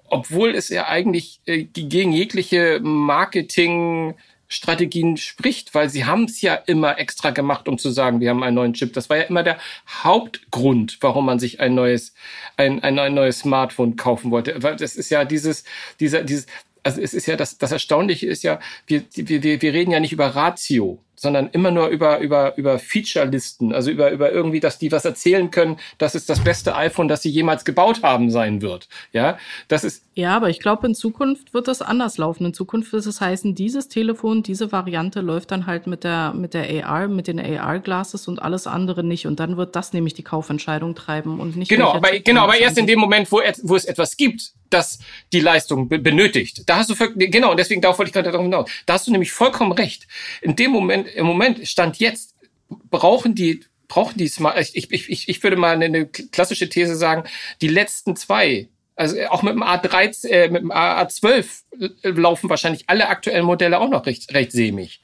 [0.09, 4.15] obwohl es ja eigentlich äh, gegen jegliche Marketing
[4.49, 8.43] Strategien spricht, weil sie haben es ja immer extra gemacht, um zu sagen, wir haben
[8.43, 8.93] einen neuen Chip.
[8.93, 9.57] Das war ja immer der
[9.89, 12.13] Hauptgrund, warum man sich ein neues,
[12.55, 14.63] ein, ein, ein neues Smartphone kaufen wollte.
[14.63, 15.65] Weil das ist ja dieses,
[15.99, 16.47] dieser, dieses,
[16.87, 20.13] also es ist ja das, das Erstaunliche ist ja, wir, wir, wir reden ja nicht
[20.13, 24.91] über Ratio, sondern immer nur über, über, über Feature-Listen, also über, über irgendwie, dass die
[24.91, 28.87] was erzählen können, dass es das beste iPhone, das sie jemals gebaut haben, sein wird.
[29.11, 30.03] Ja, das ist.
[30.13, 32.45] Ja, aber ich glaube, in Zukunft wird das anders laufen.
[32.45, 36.53] In Zukunft wird es heißen, dieses Telefon, diese Variante läuft dann halt mit der, mit
[36.53, 39.27] der AR, mit den AR-Glasses und alles andere nicht.
[39.27, 41.69] Und dann wird das nämlich die Kaufentscheidung treiben und nicht.
[41.69, 44.99] Genau, aber, genau, aber erst in dem Moment, wo, wo es etwas gibt, das
[45.33, 46.63] die Leistung benötigt.
[46.65, 48.69] Da hast du, genau, und deswegen darauf wollte ich gerade darauf hinaus.
[48.85, 50.07] Da hast du nämlich vollkommen recht.
[50.41, 52.35] In dem Moment, im Moment, Stand jetzt,
[52.89, 57.23] brauchen die, brauchen die Smart, ich, ich, ich, ich würde mal eine klassische These sagen,
[57.61, 61.45] die letzten zwei, also auch mit dem A13, äh, mit dem A12
[62.03, 65.01] laufen wahrscheinlich alle aktuellen Modelle auch noch recht, recht sämig.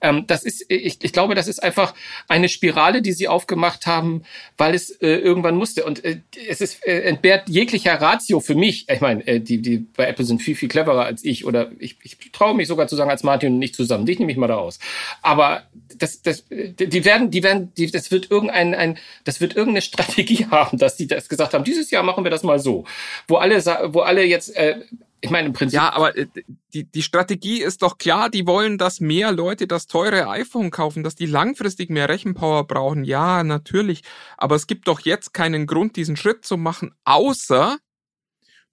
[0.00, 1.94] Ähm, das ist, ich, ich glaube, das ist einfach
[2.28, 4.22] eine Spirale, die sie aufgemacht haben,
[4.56, 5.84] weil es äh, irgendwann musste.
[5.84, 8.88] Und äh, es ist äh, entbehrt jeglicher Ratio für mich.
[8.88, 11.44] Ich meine, äh, die, die bei Apple sind viel, viel cleverer als ich.
[11.44, 14.06] Oder ich, ich traue mich sogar zu sagen, als Martin und nicht zusammen.
[14.06, 14.78] Dich nehme ich mal da aus.
[15.22, 15.64] Aber
[15.96, 20.46] das, das, die werden, die werden, die, das wird irgendein, ein, das wird irgendeine Strategie
[20.50, 21.64] haben, dass die das gesagt haben.
[21.64, 22.84] Dieses Jahr machen wir das mal so,
[23.26, 24.76] wo alle, wo alle jetzt äh,
[25.20, 25.76] ich meine, im Prinzip.
[25.76, 26.26] Ja, aber äh,
[26.72, 31.02] die, die Strategie ist doch klar, die wollen, dass mehr Leute das teure iPhone kaufen,
[31.02, 33.04] dass die langfristig mehr Rechenpower brauchen.
[33.04, 34.02] Ja, natürlich.
[34.36, 37.78] Aber es gibt doch jetzt keinen Grund, diesen Schritt zu machen, außer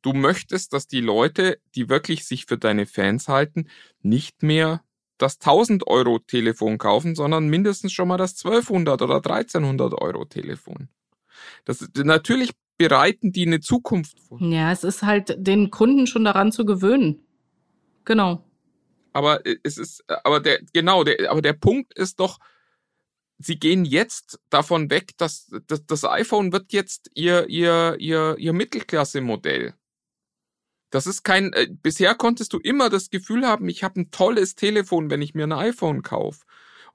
[0.01, 3.67] du möchtest, dass die Leute, die wirklich sich für deine Fans halten,
[4.01, 4.83] nicht mehr
[5.17, 10.89] das 1000 Euro Telefon kaufen, sondern mindestens schon mal das 1200 oder 1300 Euro Telefon.
[11.63, 14.41] Das, natürlich bereiten die eine Zukunft vor.
[14.41, 17.25] Ja, es ist halt den Kunden schon daran zu gewöhnen.
[18.03, 18.43] Genau.
[19.13, 22.39] Aber äh, es ist, aber der, genau, der, aber der Punkt ist doch,
[23.37, 28.53] sie gehen jetzt davon weg, dass, dass das iPhone wird jetzt ihr, ihr, ihr, ihr
[28.53, 29.73] Mittelklasse-Modell.
[30.89, 34.55] Das ist kein, äh, bisher konntest du immer das Gefühl haben, ich habe ein tolles
[34.55, 36.45] Telefon, wenn ich mir ein iPhone kaufe.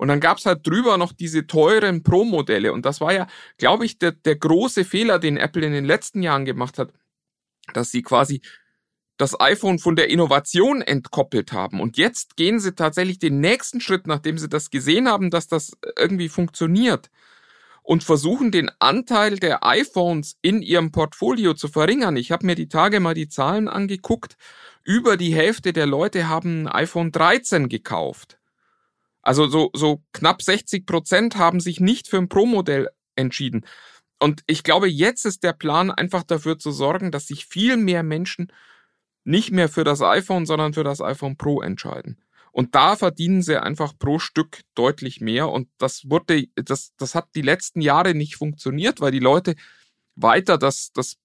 [0.01, 2.73] Und dann gab's halt drüber noch diese teuren Pro-Modelle.
[2.73, 3.27] Und das war ja,
[3.59, 6.91] glaube ich, der, der große Fehler, den Apple in den letzten Jahren gemacht hat,
[7.75, 8.41] dass sie quasi
[9.19, 11.83] das iPhone von der Innovation entkoppelt haben.
[11.83, 15.73] Und jetzt gehen sie tatsächlich den nächsten Schritt, nachdem sie das gesehen haben, dass das
[15.99, 17.11] irgendwie funktioniert
[17.83, 22.17] und versuchen den Anteil der iPhones in ihrem Portfolio zu verringern.
[22.17, 24.39] Ich habe mir die Tage mal die Zahlen angeguckt.
[24.83, 28.40] Über die Hälfte der Leute haben ein iPhone 13 gekauft.
[29.23, 33.67] Also so, so knapp 60 Prozent haben sich nicht für ein Pro-Modell entschieden.
[34.19, 38.03] Und ich glaube, jetzt ist der Plan einfach dafür zu sorgen, dass sich viel mehr
[38.03, 38.53] Menschen
[39.25, 42.19] nicht mehr für das iPhone, sondern für das iPhone Pro entscheiden.
[42.53, 45.49] Und da verdienen sie einfach pro Stück deutlich mehr.
[45.49, 49.55] Und das wurde, das, das hat die letzten Jahre nicht funktioniert, weil die Leute
[50.17, 51.17] weiter das, das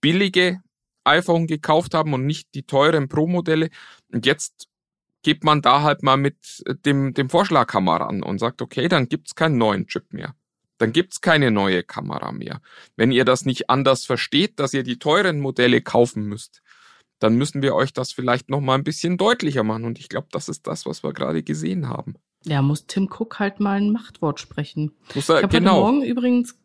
[0.00, 0.60] billige
[1.04, 3.70] iPhone gekauft haben und nicht die teuren Pro-Modelle.
[4.12, 4.68] Und jetzt
[5.22, 9.34] geht man da halt mal mit dem, dem Vorschlaghammer ran und sagt, okay, dann gibt's
[9.34, 10.34] keinen neuen Chip mehr.
[10.78, 12.60] Dann gibt's keine neue Kamera mehr.
[12.96, 16.62] Wenn ihr das nicht anders versteht, dass ihr die teuren Modelle kaufen müsst,
[17.20, 19.84] dann müssen wir euch das vielleicht noch mal ein bisschen deutlicher machen.
[19.84, 22.16] Und ich glaube, das ist das, was wir gerade gesehen haben.
[22.44, 24.90] Ja, muss Tim Cook halt mal ein Machtwort sprechen.
[25.14, 25.74] Muss er, ich habe genau.
[25.74, 26.58] heute Morgen übrigens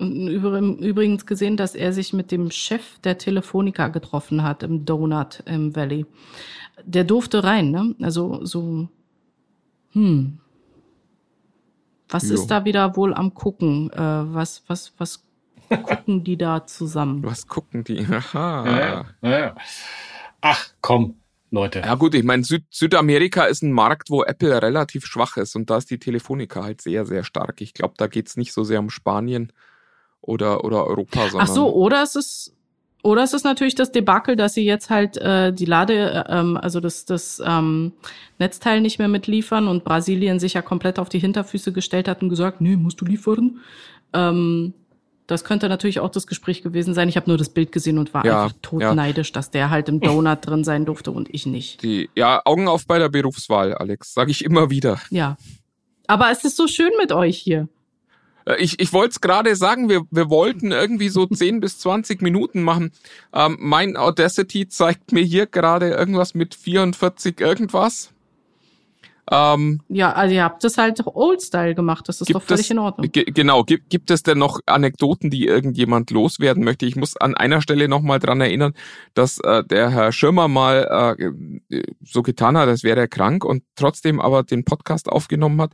[0.00, 5.74] übrigens gesehen, dass er sich mit dem Chef der Telefonica getroffen hat im Donut im
[5.74, 6.06] Valley
[6.84, 7.94] der durfte rein, ne?
[8.00, 8.88] Also so,
[9.92, 10.38] hm.
[12.08, 12.34] Was jo.
[12.34, 13.90] ist da wieder wohl am gucken?
[13.92, 15.22] Äh, was, was, was
[15.68, 17.22] gucken die da zusammen?
[17.22, 18.06] Was gucken die?
[18.10, 18.66] Aha.
[18.66, 19.54] Ja, ja, ja.
[20.40, 21.16] Ach, komm,
[21.50, 21.80] Leute.
[21.80, 25.68] Ja gut, ich meine, Süd Südamerika ist ein Markt, wo Apple relativ schwach ist und
[25.68, 27.60] da ist die Telefonica halt sehr, sehr stark.
[27.60, 29.52] Ich glaube, da geht's nicht so sehr um Spanien
[30.20, 31.48] oder, oder Europa, sondern.
[31.48, 32.54] Ach so, oder es ist
[33.02, 36.56] oder es ist natürlich das Debakel, dass sie jetzt halt äh, die Lade, äh, ähm,
[36.56, 37.92] also das, das ähm,
[38.38, 42.28] Netzteil nicht mehr mitliefern und Brasilien sich ja komplett auf die Hinterfüße gestellt hat und
[42.28, 43.60] gesagt, nee, musst du liefern.
[44.12, 44.74] Ähm,
[45.28, 47.08] das könnte natürlich auch das Gespräch gewesen sein.
[47.08, 49.34] Ich habe nur das Bild gesehen und war ja, einfach totneidisch, ja.
[49.34, 51.82] dass der halt im Donut drin sein durfte und ich nicht.
[51.82, 55.00] Die, ja, Augen auf bei der Berufswahl, Alex, sage ich immer wieder.
[55.10, 55.36] Ja.
[56.06, 57.68] Aber es ist so schön mit euch hier.
[58.48, 62.22] Äh, ich, ich wollte es gerade sagen, wir, wir wollten irgendwie so 10 bis 20
[62.22, 62.92] Minuten machen.
[63.32, 68.10] Ähm, mein Audacity zeigt mir hier gerade irgendwas mit 44 irgendwas.
[69.30, 72.78] Ähm, ja, also ihr habt das halt Old-Style gemacht, das ist doch völlig es, in
[72.78, 73.10] Ordnung.
[73.12, 76.86] Genau, gibt, gibt es denn noch Anekdoten, die irgendjemand loswerden möchte?
[76.86, 78.74] Ich muss an einer Stelle nochmal dran erinnern,
[79.14, 83.62] dass äh, der Herr Schirmer mal äh, so getan hat, als wäre er krank und
[83.76, 85.72] trotzdem aber den Podcast aufgenommen hat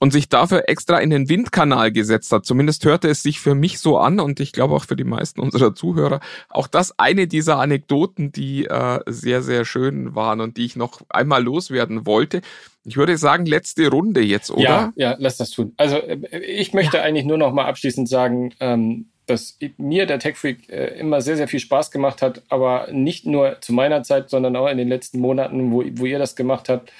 [0.00, 2.44] und sich dafür extra in den Windkanal gesetzt hat.
[2.44, 5.40] Zumindest hörte es sich für mich so an und ich glaube auch für die meisten
[5.40, 6.20] unserer Zuhörer.
[6.48, 11.02] Auch das eine dieser Anekdoten, die äh, sehr, sehr schön waren und die ich noch
[11.08, 12.40] einmal loswerden wollte.
[12.84, 14.62] Ich würde sagen, letzte Runde jetzt, oder?
[14.62, 15.72] Ja, ja, lass das tun.
[15.76, 17.02] Also äh, ich möchte ja.
[17.02, 21.36] eigentlich nur noch mal abschließend sagen, ähm, dass mir der Tech Freak äh, immer sehr,
[21.36, 24.88] sehr viel Spaß gemacht hat, aber nicht nur zu meiner Zeit, sondern auch in den
[24.88, 26.92] letzten Monaten, wo, wo ihr das gemacht habt.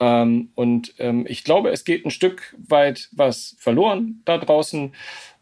[0.00, 4.92] Ähm, und ähm, ich glaube, es geht ein Stück weit was verloren da draußen.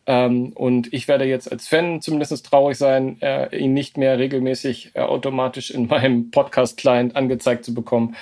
[0.07, 4.93] Ähm, und ich werde jetzt als Fan zumindest traurig sein, äh, ihn nicht mehr regelmäßig
[4.95, 8.15] äh, automatisch in meinem Podcast-Client angezeigt zu bekommen.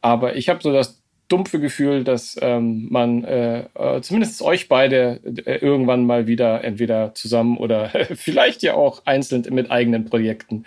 [0.00, 5.20] Aber ich habe so das dumpfe Gefühl, dass ähm, man äh, äh, zumindest euch beide
[5.44, 10.64] äh, irgendwann mal wieder entweder zusammen oder vielleicht ja auch einzeln mit eigenen Projekten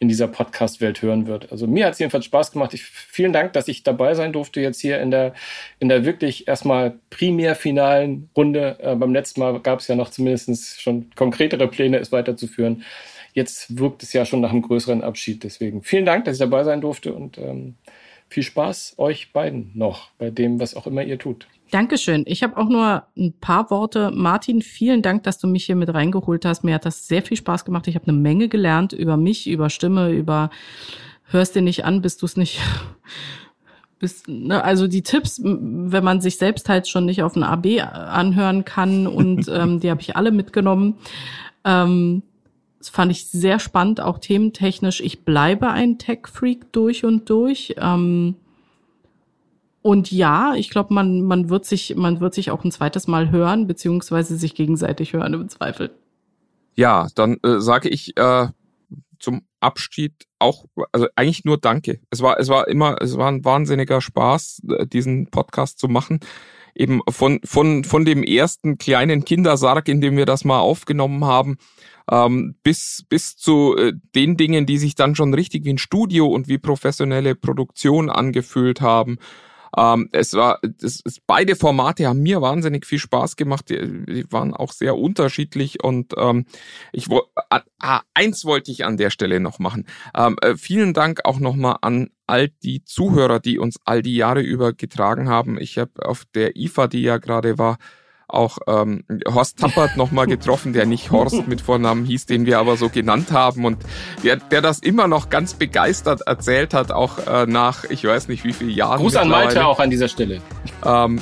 [0.00, 1.52] in dieser Podcast-Welt hören wird.
[1.52, 2.72] Also mir hat es jedenfalls Spaß gemacht.
[2.72, 5.34] Ich, vielen Dank, dass ich dabei sein durfte jetzt hier in der,
[5.78, 8.78] in der wirklich erstmal primär finalen Runde.
[8.80, 12.82] Äh, beim letzten Mal gab es ja noch zumindest schon konkretere Pläne, es weiterzuführen.
[13.34, 15.44] Jetzt wirkt es ja schon nach einem größeren Abschied.
[15.44, 17.74] Deswegen vielen Dank, dass ich dabei sein durfte und ähm,
[18.30, 21.46] viel Spaß euch beiden noch bei dem, was auch immer ihr tut.
[21.70, 22.24] Dankeschön.
[22.26, 24.10] Ich habe auch nur ein paar Worte.
[24.12, 26.64] Martin, vielen Dank, dass du mich hier mit reingeholt hast.
[26.64, 27.86] Mir hat das sehr viel Spaß gemacht.
[27.88, 30.50] Ich habe eine Menge gelernt über mich, über Stimme, über
[31.26, 32.60] hörst dir nicht an, bist du es nicht.
[33.98, 37.82] Bist, ne, also die Tipps, wenn man sich selbst halt schon nicht auf ein AB
[37.82, 40.94] anhören kann und ähm, die habe ich alle mitgenommen.
[41.66, 42.22] Ähm,
[42.80, 45.02] das fand ich sehr spannend, auch thementechnisch.
[45.02, 47.74] Ich bleibe ein Tech-Freak durch und durch.
[47.76, 48.36] Ähm,
[49.82, 53.30] und ja, ich glaube, man, man wird sich, man wird sich auch ein zweites Mal
[53.30, 55.90] hören, beziehungsweise sich gegenseitig hören im Zweifel.
[56.74, 58.48] Ja, dann äh, sage ich äh,
[59.18, 62.00] zum Abschied auch, also eigentlich nur Danke.
[62.08, 66.20] Es war, es war immer, es war ein wahnsinniger Spaß, äh, diesen Podcast zu machen.
[66.74, 71.58] Eben von, von, von dem ersten kleinen Kindersarg, in dem wir das mal aufgenommen haben,
[72.10, 76.26] ähm, bis, bis zu äh, den Dingen, die sich dann schon richtig wie ein Studio
[76.26, 79.18] und wie professionelle Produktion angefühlt haben.
[79.76, 83.70] Ähm, es war, das, es, beide Formate haben mir wahnsinnig viel Spaß gemacht.
[83.70, 86.46] Die, die waren auch sehr unterschiedlich und ähm,
[86.92, 87.20] ich äh,
[87.80, 89.86] äh, eins wollte ich an der Stelle noch machen.
[90.16, 94.40] Ähm, äh, vielen Dank auch nochmal an all die Zuhörer, die uns all die Jahre
[94.40, 95.60] über getragen haben.
[95.60, 97.78] Ich habe auf der IFA, die ja gerade war,
[98.32, 102.76] auch ähm, Horst Tappert nochmal getroffen, der nicht Horst mit Vornamen hieß, den wir aber
[102.76, 103.78] so genannt haben und
[104.22, 108.44] der, der das immer noch ganz begeistert erzählt hat, auch äh, nach ich weiß nicht
[108.44, 108.98] wie viele Jahren.
[108.98, 110.40] Gruß an Malte auch an dieser Stelle.
[110.84, 111.20] Ähm,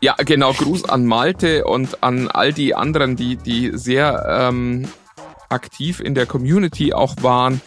[0.00, 4.88] ja, genau, Gruß an Malte und an all die anderen, die, die sehr ähm,
[5.50, 7.60] aktiv in der Community auch waren.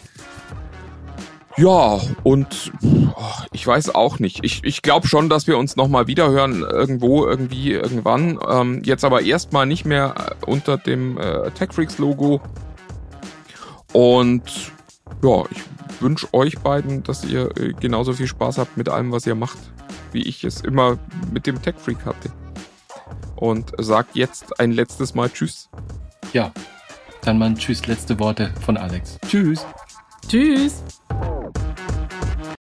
[1.56, 4.44] Ja, und oh, ich weiß auch nicht.
[4.44, 8.40] Ich, ich glaube schon, dass wir uns nochmal wiederhören, irgendwo, irgendwie, irgendwann.
[8.48, 12.40] Ähm, jetzt aber erstmal nicht mehr äh, unter dem äh, TechFreaks-Logo.
[13.92, 14.42] Und
[15.22, 15.62] ja, ich
[16.00, 19.58] wünsche euch beiden, dass ihr äh, genauso viel Spaß habt mit allem, was ihr macht,
[20.10, 20.98] wie ich es immer
[21.32, 22.30] mit dem TechFreak hatte.
[23.36, 25.68] Und sagt jetzt ein letztes Mal Tschüss.
[26.32, 26.52] Ja,
[27.22, 29.18] dann mal ein Tschüss, letzte Worte von Alex.
[29.28, 29.64] Tschüss.
[30.28, 30.82] Tschüss.